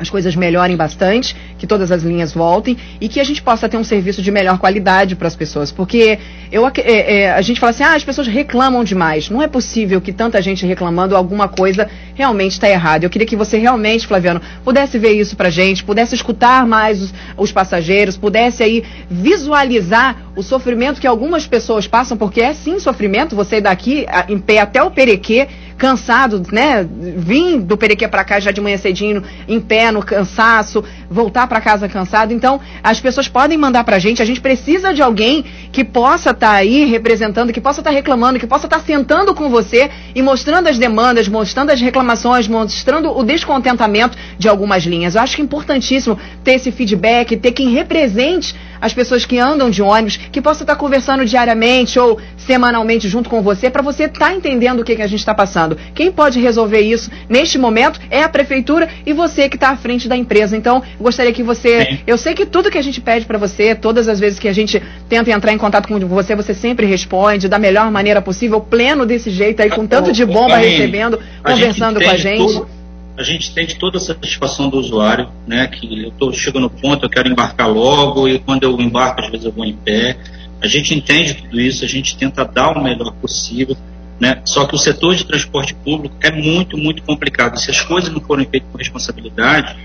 as 0.00 0.08
coisas 0.08 0.34
melhorem 0.34 0.76
bastante, 0.76 1.36
que 1.58 1.66
todas 1.66 1.92
as 1.92 2.02
linhas 2.02 2.32
voltem 2.32 2.76
e 2.98 3.06
que 3.06 3.20
a 3.20 3.24
gente 3.24 3.42
possa 3.42 3.68
ter 3.68 3.76
um 3.76 3.84
serviço 3.84 4.22
de 4.22 4.30
melhor 4.30 4.58
qualidade 4.58 5.14
para 5.14 5.28
as 5.28 5.36
pessoas. 5.36 5.70
Porque 5.70 6.18
eu, 6.50 6.66
é, 6.66 6.72
é, 6.78 7.32
a 7.32 7.42
gente 7.42 7.60
fala 7.60 7.70
assim, 7.70 7.82
ah, 7.82 7.94
as 7.94 8.02
pessoas 8.02 8.26
reclamam 8.26 8.82
demais. 8.82 9.28
Não 9.28 9.42
é 9.42 9.46
possível 9.46 10.00
que 10.00 10.10
tanta 10.10 10.40
gente 10.40 10.64
reclamando 10.64 11.14
alguma 11.14 11.48
coisa 11.48 11.88
realmente 12.14 12.52
está 12.52 12.68
errada. 12.68 13.04
Eu 13.04 13.10
queria 13.10 13.26
que 13.26 13.36
você 13.36 13.58
realmente, 13.58 14.06
Flaviano, 14.06 14.40
pudesse 14.64 14.98
ver 14.98 15.12
isso 15.12 15.36
para 15.36 15.50
gente, 15.50 15.84
pudesse 15.84 16.14
escutar 16.14 16.66
mais 16.66 17.02
os, 17.02 17.14
os 17.36 17.52
passageiros, 17.52 18.16
pudesse 18.16 18.62
aí 18.62 18.82
visualizar 19.10 20.30
o 20.34 20.42
sofrimento 20.42 20.98
que 20.98 21.06
algumas 21.06 21.46
pessoas 21.46 21.86
passam, 21.86 22.16
porque 22.16 22.40
é 22.40 22.54
sim 22.54 22.80
sofrimento 22.80 23.36
você 23.36 23.56
ir 23.56 23.60
daqui 23.60 24.06
em 24.28 24.38
pé 24.38 24.60
até 24.60 24.82
o 24.82 24.90
Perequê 24.90 25.46
cansado, 25.80 26.42
né? 26.52 26.86
Vim 27.16 27.58
do 27.58 27.74
Perequê 27.74 28.06
para 28.06 28.22
cá 28.22 28.38
já 28.38 28.50
de 28.50 28.60
manhã 28.60 28.76
cedinho, 28.76 29.24
em 29.48 29.58
pé, 29.58 29.90
no 29.90 30.02
cansaço, 30.02 30.84
voltar 31.10 31.46
para 31.46 31.58
casa 31.58 31.88
cansado. 31.88 32.34
Então, 32.34 32.60
as 32.84 33.00
pessoas 33.00 33.28
podem 33.28 33.56
mandar 33.56 33.82
para 33.82 33.96
a 33.96 33.98
gente. 33.98 34.20
A 34.20 34.24
gente 34.26 34.42
precisa 34.42 34.92
de 34.92 35.00
alguém 35.00 35.42
que 35.72 35.82
possa 35.82 36.30
estar 36.30 36.48
tá 36.48 36.52
aí 36.52 36.84
representando, 36.84 37.50
que 37.50 37.62
possa 37.62 37.80
estar 37.80 37.90
tá 37.90 37.96
reclamando, 37.96 38.38
que 38.38 38.46
possa 38.46 38.66
estar 38.66 38.78
tá 38.78 38.84
sentando 38.84 39.34
com 39.34 39.48
você 39.48 39.90
e 40.14 40.20
mostrando 40.20 40.68
as 40.68 40.78
demandas, 40.78 41.26
mostrando 41.26 41.70
as 41.70 41.80
reclamações, 41.80 42.46
mostrando 42.46 43.16
o 43.16 43.24
descontentamento 43.24 44.18
de 44.38 44.50
algumas 44.50 44.84
linhas. 44.84 45.14
Eu 45.14 45.22
acho 45.22 45.34
que 45.34 45.40
é 45.40 45.44
importantíssimo 45.44 46.18
ter 46.44 46.56
esse 46.56 46.70
feedback, 46.70 47.38
ter 47.38 47.52
quem 47.52 47.70
represente 47.70 48.54
as 48.80 48.92
pessoas 48.92 49.24
que 49.24 49.38
andam 49.38 49.70
de 49.70 49.82
ônibus, 49.82 50.16
que 50.16 50.40
possa 50.40 50.62
estar 50.62 50.76
conversando 50.76 51.24
diariamente 51.24 51.98
ou 51.98 52.18
semanalmente 52.36 53.08
junto 53.08 53.28
com 53.28 53.42
você, 53.42 53.70
para 53.70 53.82
você 53.82 54.04
estar 54.04 54.30
tá 54.30 54.34
entendendo 54.34 54.80
o 54.80 54.84
que, 54.84 54.96
que 54.96 55.02
a 55.02 55.06
gente 55.06 55.20
está 55.20 55.34
passando. 55.34 55.76
Quem 55.94 56.10
pode 56.10 56.40
resolver 56.40 56.80
isso 56.80 57.10
neste 57.28 57.58
momento 57.58 58.00
é 58.10 58.22
a 58.22 58.28
prefeitura 58.28 58.88
e 59.04 59.12
você 59.12 59.48
que 59.48 59.56
está 59.56 59.70
à 59.70 59.76
frente 59.76 60.08
da 60.08 60.16
empresa. 60.16 60.56
Então, 60.56 60.82
gostaria 61.00 61.32
que 61.32 61.42
você. 61.42 61.84
Sim. 61.84 61.98
Eu 62.06 62.18
sei 62.18 62.34
que 62.34 62.46
tudo 62.46 62.70
que 62.70 62.78
a 62.78 62.82
gente 62.82 63.00
pede 63.00 63.26
para 63.26 63.38
você, 63.38 63.74
todas 63.74 64.08
as 64.08 64.18
vezes 64.18 64.38
que 64.38 64.48
a 64.48 64.52
gente 64.52 64.82
tenta 65.08 65.30
entrar 65.30 65.52
em 65.52 65.58
contato 65.58 65.88
com 65.88 65.98
você, 66.00 66.34
você 66.34 66.54
sempre 66.54 66.86
responde 66.86 67.48
da 67.48 67.58
melhor 67.58 67.90
maneira 67.90 68.20
possível, 68.22 68.60
pleno 68.60 69.04
desse 69.04 69.30
jeito 69.30 69.62
aí, 69.62 69.70
com 69.70 69.86
tanto 69.86 70.12
de 70.12 70.24
bomba 70.24 70.56
recebendo, 70.56 71.18
conversando 71.44 72.00
com 72.00 72.10
a 72.10 72.16
gente. 72.16 72.54
Tudo 72.54 72.79
a 73.20 73.22
gente 73.22 73.52
tem 73.52 73.66
toda 73.66 73.98
a 73.98 74.00
satisfação 74.00 74.70
do 74.70 74.78
usuário, 74.78 75.28
né? 75.46 75.66
Que 75.66 76.04
eu 76.04 76.08
estou 76.08 76.32
chegando 76.32 76.62
no 76.62 76.70
ponto, 76.70 77.04
eu 77.04 77.10
quero 77.10 77.28
embarcar 77.28 77.68
logo 77.68 78.26
e 78.26 78.38
quando 78.38 78.62
eu 78.62 78.80
embarco 78.80 79.20
às 79.20 79.30
vezes 79.30 79.44
eu 79.44 79.52
vou 79.52 79.66
em 79.66 79.76
pé. 79.76 80.16
A 80.62 80.66
gente 80.66 80.94
entende 80.94 81.34
tudo 81.34 81.60
isso, 81.60 81.84
a 81.84 81.88
gente 81.88 82.16
tenta 82.16 82.44
dar 82.46 82.76
o 82.76 82.82
melhor 82.82 83.12
possível, 83.12 83.76
né? 84.18 84.40
Só 84.44 84.64
que 84.64 84.74
o 84.74 84.78
setor 84.78 85.14
de 85.14 85.24
transporte 85.24 85.74
público 85.74 86.14
é 86.22 86.30
muito, 86.30 86.78
muito 86.78 87.02
complicado. 87.02 87.58
Se 87.58 87.70
as 87.70 87.82
coisas 87.82 88.10
não 88.10 88.22
forem 88.22 88.46
feitas 88.46 88.70
com 88.72 88.78
responsabilidade, 88.78 89.76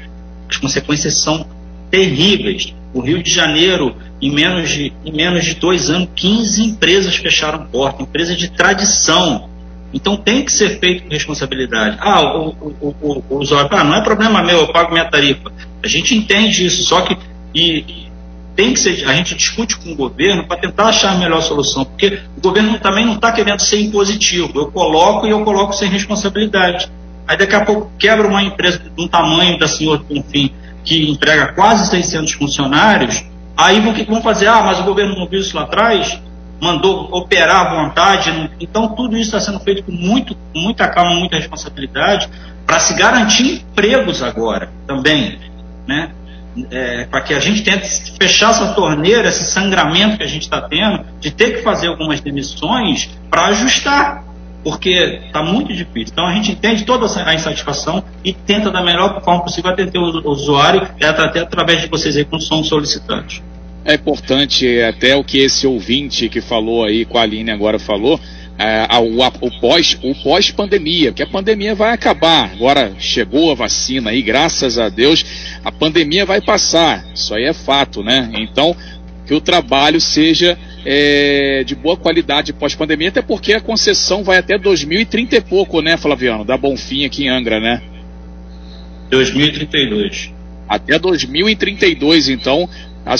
as 0.50 0.56
consequências 0.56 1.18
são 1.18 1.46
terríveis. 1.92 2.74
O 2.94 3.02
Rio 3.02 3.22
de 3.22 3.30
Janeiro, 3.30 3.98
em 4.22 4.32
menos 4.32 4.70
de, 4.70 4.94
em 5.04 5.12
menos 5.12 5.44
de 5.44 5.56
dois 5.56 5.90
anos, 5.90 6.08
15 6.16 6.64
empresas 6.64 7.16
fecharam 7.18 7.66
porta, 7.66 8.02
empresas 8.02 8.38
de 8.38 8.50
tradição 8.50 9.50
então 9.96 10.18
tem 10.18 10.44
que 10.44 10.52
ser 10.52 10.78
feito 10.78 11.04
com 11.04 11.10
responsabilidade. 11.10 11.98
Ah, 12.02 12.22
o, 12.22 12.50
o, 12.50 12.96
o, 13.02 13.24
o 13.30 13.38
usuário, 13.40 13.70
ah, 13.72 13.84
não 13.84 13.96
é 13.96 14.02
problema 14.02 14.44
meu, 14.44 14.60
eu 14.60 14.68
pago 14.68 14.92
minha 14.92 15.10
tarifa. 15.10 15.50
A 15.82 15.88
gente 15.88 16.14
entende 16.14 16.66
isso, 16.66 16.84
só 16.84 17.00
que 17.00 17.18
e, 17.56 18.10
tem 18.58 18.74
que 18.74 18.80
ser, 18.80 19.08
a 19.08 19.14
gente 19.16 19.36
discute 19.36 19.78
com 19.78 19.94
o 19.94 19.96
governo 19.96 20.46
para 20.46 20.58
tentar 20.58 20.88
achar 20.88 21.14
a 21.14 21.18
melhor 21.18 21.42
solução, 21.42 21.86
porque 21.86 22.20
o 22.38 22.42
governo 22.42 22.78
também 22.78 23.06
não 23.06 23.16
está 23.16 23.32
querendo 23.32 23.62
ser 23.62 23.80
impositivo. 23.80 24.52
Eu 24.60 24.70
coloco 24.70 25.26
e 25.26 25.30
eu 25.30 25.46
coloco 25.46 25.72
sem 25.72 25.90
responsabilidade. 25.90 26.92
Aí 27.26 27.38
daqui 27.38 27.56
a 27.56 27.64
pouco 27.64 27.90
quebra 27.98 28.28
uma 28.28 28.44
empresa 28.44 28.80
de 28.80 29.02
um 29.02 29.08
tamanho 29.08 29.58
da 29.58 29.68
senhor 29.68 30.06
enfim, 30.10 30.52
que 30.84 31.10
emprega 31.10 31.54
quase 31.54 31.90
600 31.90 32.34
funcionários, 32.34 33.24
aí 33.56 33.80
vão, 33.80 33.94
vão 33.94 34.22
fazer, 34.22 34.48
ah, 34.48 34.62
mas 34.62 34.78
o 34.78 34.84
governo 34.84 35.16
não 35.16 35.28
viu 35.28 35.40
isso 35.40 35.56
lá 35.56 35.64
atrás, 35.64 36.20
mandou 36.62 37.10
operar 37.12 37.68
à 37.68 37.76
vontade. 37.76 38.52
Então, 38.60 38.90
tudo 38.90 39.18
isso 39.18 39.36
está 39.36 39.40
sendo 39.40 39.60
feito 39.60 39.84
com, 39.84 39.92
muito, 39.92 40.36
muita 40.54 40.88
calma, 40.88 41.16
muita 41.16 41.38
responsabilidade, 41.38 42.30
para 42.66 42.80
se 42.80 42.94
garantir 42.96 43.62
empregos 43.62 44.24
agora 44.24 44.70
também. 44.88 45.40
Né? 45.88 46.12
É, 46.72 47.06
para 47.06 47.22
que 47.22 47.34
a 47.34 47.40
gente 47.40 47.64
tente 47.64 48.14
fechar 48.18 48.52
essa 48.52 48.74
torneira, 48.74 49.28
esse 49.28 49.44
sangramento 49.44 50.18
que 50.18 50.24
a 50.24 50.28
gente 50.28 50.44
está 50.44 50.62
tendo, 50.62 51.06
de 51.20 51.30
ter 51.30 51.58
que 51.58 51.64
fazer 51.64 51.88
algumas 51.88 52.22
demissões 52.22 53.10
para 53.30 53.48
ajustar, 53.48 54.24
porque 54.64 55.22
está 55.28 55.44
muito 55.44 55.74
difícil. 55.74 56.14
Então 56.14 56.26
a 56.26 56.34
gente 56.34 56.54
entende 56.54 56.86
toda 56.86 57.06
a 57.06 57.36
insatisfação 57.36 58.04
e 58.24 58.34
tenta 58.34 58.72
da 58.72 58.82
melhor 58.82 59.22
forma 59.22 59.44
possível 59.44 59.70
atender 59.70 60.00
o 60.00 60.30
usuário, 60.32 60.82
até 60.82 61.42
através 61.42 61.82
de 61.82 61.88
vocês 61.88 62.16
aí, 62.16 62.24
como 62.24 62.42
somos 62.42 62.70
solicitantes. 62.70 63.44
É 63.86 63.94
importante 63.94 64.82
até 64.82 65.16
o 65.16 65.24
que 65.24 65.38
esse 65.38 65.68
ouvinte 65.68 66.28
que 66.28 66.42
falou 66.42 66.84
aí, 66.84 67.06
com 67.06 67.20
a 67.20 67.22
Aline 67.22 67.52
agora 67.52 67.78
falou, 67.78 68.20
é, 68.58 68.88
o, 68.98 69.46
o, 69.46 69.60
pós, 69.60 69.98
o 70.02 70.16
pós-pandemia, 70.24 71.12
que 71.12 71.22
a 71.22 71.28
pandemia 71.28 71.76
vai 71.76 71.94
acabar. 71.94 72.52
Agora 72.52 72.94
chegou 72.98 73.52
a 73.52 73.56
vacina 73.56 74.10
aí, 74.10 74.24
graças 74.24 74.80
a 74.80 74.90
Deus, 74.90 75.24
a 75.64 75.72
pandemia 75.72 76.26
vai 76.26 76.42
passar. 76.42 77.06
Isso 77.14 77.34
aí 77.36 77.44
é 77.44 77.54
fato, 77.54 78.02
né? 78.02 78.32
Então, 78.34 78.76
que 79.28 79.34
o 79.34 79.42
trabalho 79.42 80.02
seja 80.02 80.58
é, 80.86 81.64
de 81.64 81.76
boa 81.76 81.98
qualidade 81.98 82.54
pós-pandemia, 82.54 83.10
até 83.10 83.22
porque 83.22 83.54
a 83.54 83.62
concessão 83.62 84.24
vai 84.24 84.38
até 84.38 84.58
2030 84.58 85.36
e 85.36 85.42
pouco, 85.42 85.82
né, 85.82 85.98
Flaviano? 85.98 86.44
Da 86.44 86.58
Bonfim 86.58 87.06
aqui 87.06 87.26
em 87.26 87.30
Angra, 87.30 87.60
né? 87.60 87.82
2032. 89.12 90.34
Até 90.68 90.98
2032, 90.98 92.30
então, 92.30 92.68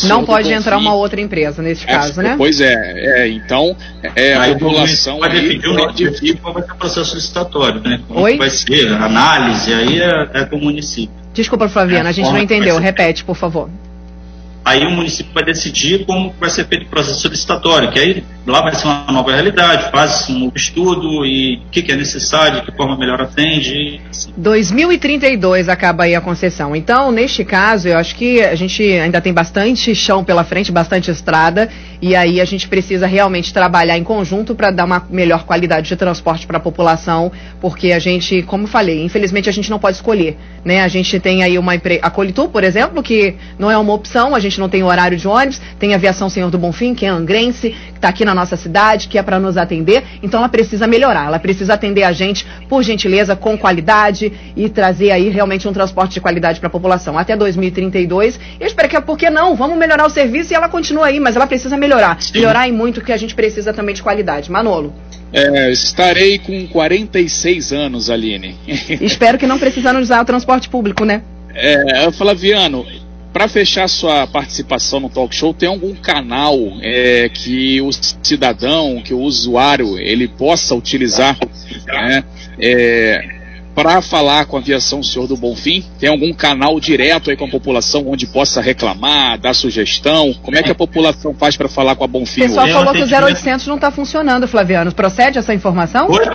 não 0.08 0.26
pode 0.26 0.52
entrar 0.52 0.78
uma 0.78 0.94
outra 0.94 1.22
empresa 1.22 1.62
nesse 1.62 1.84
é, 1.84 1.88
caso, 1.88 2.22
né? 2.22 2.36
Pois 2.38 2.60
é, 2.60 2.74
é 3.22 3.28
então 3.28 3.76
é, 4.16 4.34
a 4.34 4.54
população 4.54 5.20
vai 5.20 5.30
definir 5.30 5.68
o 5.68 5.92
definir 5.92 6.38
qual 6.38 6.54
vai 6.54 6.64
ser 6.64 6.72
o 6.72 6.76
processo 6.76 7.16
licitatório, 7.16 7.82
né? 7.82 8.02
Como 8.08 8.22
Oi? 8.22 8.38
vai 8.38 8.50
ser, 8.50 8.92
análise, 8.94 9.74
aí 9.74 10.02
é, 10.02 10.30
é 10.34 10.46
com 10.46 10.58
o 10.58 10.62
município. 10.62 11.16
Desculpa, 11.34 11.68
Flaviana, 11.68 12.10
a 12.10 12.14
gente 12.14 12.32
não 12.32 12.40
entendeu. 12.40 12.78
Repete, 12.80 13.24
por 13.24 13.36
favor 13.36 13.70
aí 14.66 14.84
o 14.84 14.90
município 14.90 15.32
vai 15.32 15.46
decidir 15.46 16.06
como 16.06 16.34
vai 16.40 16.50
ser 16.50 16.66
feito 16.66 16.88
o 16.88 16.90
processo 16.90 17.22
solicitatório, 17.22 17.92
que 17.92 18.00
aí 18.00 18.24
lá 18.48 18.62
vai 18.62 18.74
ser 18.74 18.88
uma 18.88 19.12
nova 19.12 19.32
realidade, 19.32 19.92
faz 19.92 20.28
um 20.30 20.40
novo 20.40 20.56
estudo 20.56 21.26
e 21.26 21.58
o 21.58 21.70
que, 21.72 21.84
que, 21.84 21.92
é 21.92 21.96
necessário, 21.96 22.62
de 22.62 22.66
que 22.66 22.76
forma 22.76 22.98
melhor 22.98 23.22
atende. 23.22 24.02
Assim. 24.10 24.34
2032 24.38 25.70
acaba 25.70 26.06
aí 26.06 26.16
a 26.16 26.22
concessão. 26.22 26.76
Então, 26.76 27.12
neste 27.12 27.44
caso, 27.44 27.88
eu 27.88 27.98
acho 27.98 28.16
que 28.16 28.42
a 28.42 28.56
gente 28.56 28.84
ainda 28.84 29.22
tem 29.22 29.34
bastante 29.34 29.94
chão 29.94 30.24
pela 30.24 30.44
frente, 30.44 30.72
bastante 30.72 31.12
estrada, 31.12 31.70
e 32.02 32.16
aí 32.16 32.40
a 32.42 32.46
gente 32.46 32.68
precisa 32.68 33.08
realmente 33.08 33.54
trabalhar 33.54 33.98
em 33.98 34.04
conjunto 34.04 34.54
para 34.54 34.72
dar 34.72 34.86
uma 34.86 35.06
melhor 35.10 35.44
qualidade 35.44 35.88
de 35.88 35.96
transporte 35.96 36.46
para 36.46 36.58
a 36.58 36.60
população, 36.60 37.32
porque 37.60 37.92
a 37.92 38.00
gente, 38.00 38.44
como 38.44 38.68
falei, 38.68 39.04
infelizmente 39.04 39.50
a 39.50 39.54
gente 39.54 39.70
não 39.70 39.80
pode 39.80 39.98
escolher, 39.98 40.38
né? 40.64 40.82
A 40.82 40.88
gente 40.88 41.20
tem 41.20 41.44
aí 41.44 41.58
uma 41.58 41.74
a 42.02 42.10
Colitu, 42.10 42.48
por 42.50 42.64
exemplo, 42.64 43.02
que 43.02 43.36
não 43.58 43.70
é 43.70 43.78
uma 43.78 43.94
opção, 43.94 44.36
a 44.36 44.40
gente 44.40 44.55
gente 44.56 44.60
não 44.60 44.70
tem 44.70 44.84
horário 44.84 45.18
de 45.18 45.28
ônibus, 45.28 45.62
tem 45.78 45.94
a 45.94 45.96
aviação 45.98 46.30
Senhor 46.30 46.50
do 46.50 46.58
Bonfim, 46.58 46.96
que 46.96 47.06
é 47.06 47.10
angrense, 47.10 47.70
que 47.70 47.98
está 47.98 48.10
aqui 48.10 48.24
na 48.24 48.34
nossa 48.34 48.56
cidade, 48.56 49.08
que 49.08 49.18
é 49.18 49.24
para 49.24 49.40
nos 49.40 49.58
atender. 49.58 50.04
Então 50.24 50.40
ela 50.40 50.50
precisa 50.50 50.88
melhorar, 50.88 51.28
ela 51.28 51.40
precisa 51.40 51.74
atender 51.74 52.04
a 52.04 52.12
gente, 52.12 52.46
por 52.70 52.82
gentileza, 52.82 53.36
com 53.36 53.58
qualidade 53.58 54.32
e 54.56 54.70
trazer 54.70 55.12
aí 55.12 55.30
realmente 55.30 55.68
um 55.68 55.74
transporte 55.74 56.14
de 56.14 56.22
qualidade 56.22 56.60
para 56.60 56.68
a 56.68 56.72
população. 56.72 57.18
Até 57.18 57.36
2032. 57.36 58.40
Eu 58.60 58.68
espero 58.68 58.88
que, 58.88 59.02
por 59.02 59.18
que 59.18 59.30
não? 59.30 59.56
Vamos 59.56 59.78
melhorar 59.78 60.06
o 60.06 60.10
serviço 60.10 60.54
e 60.54 60.56
ela 60.56 60.70
continua 60.70 61.08
aí, 61.08 61.20
mas 61.20 61.36
ela 61.36 61.48
precisa 61.48 61.78
melhorar. 61.78 62.22
Sim. 62.22 62.34
Melhorar 62.34 62.68
e 62.68 62.72
muito, 62.72 63.02
que 63.02 63.12
a 63.12 63.18
gente 63.18 63.36
precisa 63.36 63.74
também 63.74 63.94
de 63.94 64.02
qualidade. 64.02 64.50
Manolo. 64.50 64.94
É, 65.34 65.70
estarei 65.70 66.40
com 66.40 66.66
46 66.68 67.74
anos, 67.74 68.10
Aline. 68.10 68.56
Espero 69.02 69.38
que 69.38 69.46
não 69.46 69.60
precisando 69.60 70.00
usar 70.00 70.22
o 70.22 70.26
transporte 70.26 70.70
público, 70.70 71.04
né? 71.04 71.22
É, 71.54 72.12
Flaviano, 72.12 72.86
para 73.36 73.50
fechar 73.50 73.90
sua 73.90 74.26
participação 74.26 75.02
no 75.02 75.10
talk 75.10 75.36
show, 75.36 75.54
tem 75.54 75.68
algum 75.68 75.94
canal 75.94 76.58
é, 76.82 77.28
que 77.28 77.82
o 77.82 77.90
cidadão, 77.92 79.02
que 79.04 79.14
o 79.14 79.20
usuário, 79.20 80.00
ele 80.00 80.26
possa 80.26 80.74
utilizar 80.74 81.38
né, 81.86 82.24
é, 82.58 83.35
para 83.76 84.02
falar 84.02 84.46
com 84.46 84.56
a 84.56 84.60
aviação 84.60 85.04
Senhor 85.04 85.28
do 85.28 85.36
Bonfim? 85.36 85.84
Tem 86.00 86.10
algum 86.10 86.34
canal 86.34 86.80
direto 86.80 87.30
aí 87.30 87.36
com 87.36 87.44
a 87.44 87.50
população 87.50 88.08
onde 88.08 88.26
possa 88.26 88.62
reclamar, 88.62 89.38
dar 89.38 89.54
sugestão? 89.54 90.34
Como 90.42 90.58
é 90.58 90.64
que 90.64 90.72
a 90.72 90.76
população 90.76 91.34
faz 91.34 91.58
para 91.58 91.68
falar 91.68 91.96
com 91.98 92.06
a 92.06 92.08
Bonfim? 92.08 92.42
O 92.42 92.48
pessoal 92.48 92.68
falou 92.70 92.94
que 92.94 93.04
o 93.04 93.26
0800 93.26 93.68
não 93.68 93.76
está 93.76 93.92
funcionando, 93.92 94.48
Flaviano. 94.48 94.94
Procede 94.94 95.38
essa 95.38 95.54
informação? 95.54 96.10
Oi? 96.10 96.26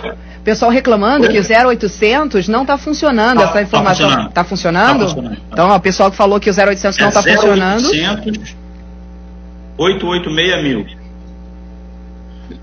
Pessoal 0.43 0.69
reclamando 0.69 1.25
Oi? 1.25 1.33
que 1.33 1.39
o 1.39 1.67
0800 1.69 2.47
não 2.47 2.61
está 2.61 2.77
funcionando. 2.77 3.39
Tá, 3.39 3.43
essa 3.45 3.53
tá 3.53 3.61
informação 3.63 4.27
está 4.27 4.43
funcionando? 4.43 4.99
Tá 4.99 5.07
funcionando? 5.07 5.37
Então, 5.51 5.69
ó, 5.69 5.75
o 5.75 5.79
pessoal 5.79 6.11
que 6.11 6.17
falou 6.17 6.39
que 6.39 6.49
o 6.49 6.53
0800 6.53 6.97
é 6.97 7.01
não 7.01 7.09
está 7.09 7.23
funcionando. 7.23 7.89
0800 7.89 8.55
886 9.77 10.63
mil. 10.63 10.85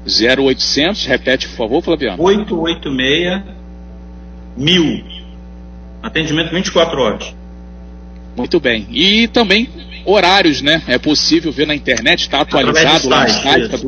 0800, 0.06 1.04
repete 1.06 1.48
por 1.48 1.56
favor, 1.56 1.82
Flaviano. 1.82 2.22
886 2.22 3.57
mil. 4.56 5.04
Atendimento 6.02 6.50
24 6.50 7.00
horas. 7.00 7.34
Muito 8.36 8.60
bem. 8.60 8.86
E 8.90 9.26
também 9.28 9.68
horários, 10.04 10.62
né? 10.62 10.82
É 10.86 10.98
possível 10.98 11.50
ver 11.52 11.66
na 11.66 11.74
internet, 11.74 12.20
está 12.20 12.40
atualizado 12.40 13.08
lá 13.08 13.24
no 13.24 13.30
site. 13.30 13.68
Tá. 13.68 13.78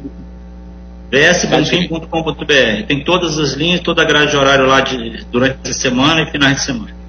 Tem 2.86 3.02
todas 3.02 3.38
as 3.38 3.54
linhas, 3.54 3.80
toda 3.80 4.02
a 4.02 4.04
grade 4.04 4.30
de 4.30 4.36
horário 4.36 4.66
lá 4.66 4.80
de, 4.80 5.24
durante 5.30 5.70
a 5.70 5.72
semana 5.72 6.22
e 6.22 6.30
finais 6.30 6.56
de 6.56 6.62
semana. 6.62 7.00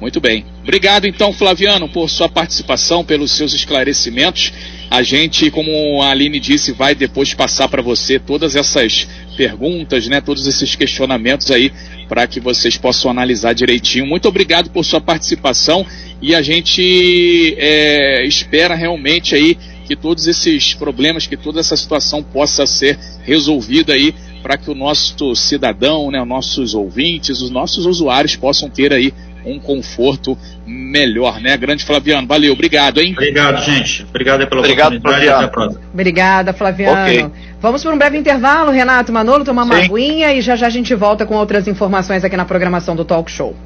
Muito 0.00 0.20
bem. 0.20 0.44
Obrigado 0.62 1.06
então, 1.06 1.32
Flaviano, 1.32 1.88
por 1.88 2.10
sua 2.10 2.28
participação, 2.28 3.04
pelos 3.04 3.30
seus 3.36 3.52
esclarecimentos. 3.52 4.52
A 4.90 5.00
gente, 5.00 5.48
como 5.48 6.02
a 6.02 6.10
Aline 6.10 6.40
disse, 6.40 6.72
vai 6.72 6.92
depois 6.92 7.32
passar 7.34 7.68
para 7.68 7.80
você 7.80 8.18
todas 8.18 8.56
essas 8.56 9.06
perguntas, 9.36 10.06
né, 10.06 10.20
todos 10.20 10.46
esses 10.46 10.74
questionamentos 10.74 11.50
aí 11.50 11.72
para 12.08 12.26
que 12.26 12.40
vocês 12.40 12.76
possam 12.76 13.10
analisar 13.10 13.54
direitinho. 13.54 14.06
Muito 14.06 14.28
obrigado 14.28 14.70
por 14.70 14.84
sua 14.84 15.00
participação 15.00 15.84
e 16.20 16.34
a 16.34 16.42
gente 16.42 17.54
é, 17.58 18.24
espera 18.26 18.74
realmente 18.74 19.34
aí 19.34 19.56
que 19.86 19.96
todos 19.96 20.26
esses 20.26 20.74
problemas, 20.74 21.26
que 21.26 21.36
toda 21.36 21.60
essa 21.60 21.76
situação 21.76 22.22
possa 22.22 22.66
ser 22.66 22.98
resolvida 23.24 23.94
aí 23.94 24.14
para 24.42 24.56
que 24.56 24.70
o 24.70 24.74
nosso 24.74 25.34
cidadão, 25.34 26.10
né, 26.10 26.20
os 26.20 26.28
nossos 26.28 26.74
ouvintes, 26.74 27.40
os 27.40 27.50
nossos 27.50 27.86
usuários 27.86 28.36
possam 28.36 28.68
ter 28.68 28.92
aí 28.92 29.12
um 29.44 29.58
conforto 29.58 30.38
melhor, 30.66 31.40
né? 31.40 31.56
Grande 31.56 31.84
Flaviano, 31.84 32.26
valeu, 32.26 32.52
obrigado, 32.52 33.00
hein? 33.00 33.12
Obrigado, 33.12 33.64
gente. 33.64 34.04
Obrigado 34.08 34.46
pela 34.46 34.60
obrigado, 34.60 34.96
oportunidade. 34.96 35.02
Flaviano. 35.02 35.36
Até 35.36 35.44
a 35.44 35.48
próxima. 35.48 35.82
Obrigada, 35.92 36.52
Flaviano. 36.52 37.02
Okay. 37.02 37.51
Vamos 37.62 37.80
por 37.80 37.94
um 37.94 37.96
breve 37.96 38.18
intervalo, 38.18 38.72
Renato 38.72 39.12
Manolo, 39.12 39.44
tomar 39.44 39.62
uma 39.62 39.76
aguinha 39.76 40.32
e 40.34 40.40
já 40.42 40.56
já 40.56 40.66
a 40.66 40.70
gente 40.70 40.96
volta 40.96 41.24
com 41.24 41.36
outras 41.36 41.68
informações 41.68 42.24
aqui 42.24 42.36
na 42.36 42.44
programação 42.44 42.96
do 42.96 43.04
Talk 43.04 43.30
Show. 43.30 43.56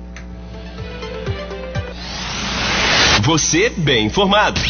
Você 3.23 3.71
bem 3.71 4.05
informado. 4.05 4.61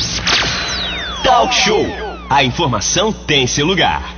Talk 1.25 1.53
Show. 1.53 1.85
A 2.31 2.45
informação 2.45 3.13
tem 3.13 3.49
seu 3.49 3.67
lugar. 3.67 4.16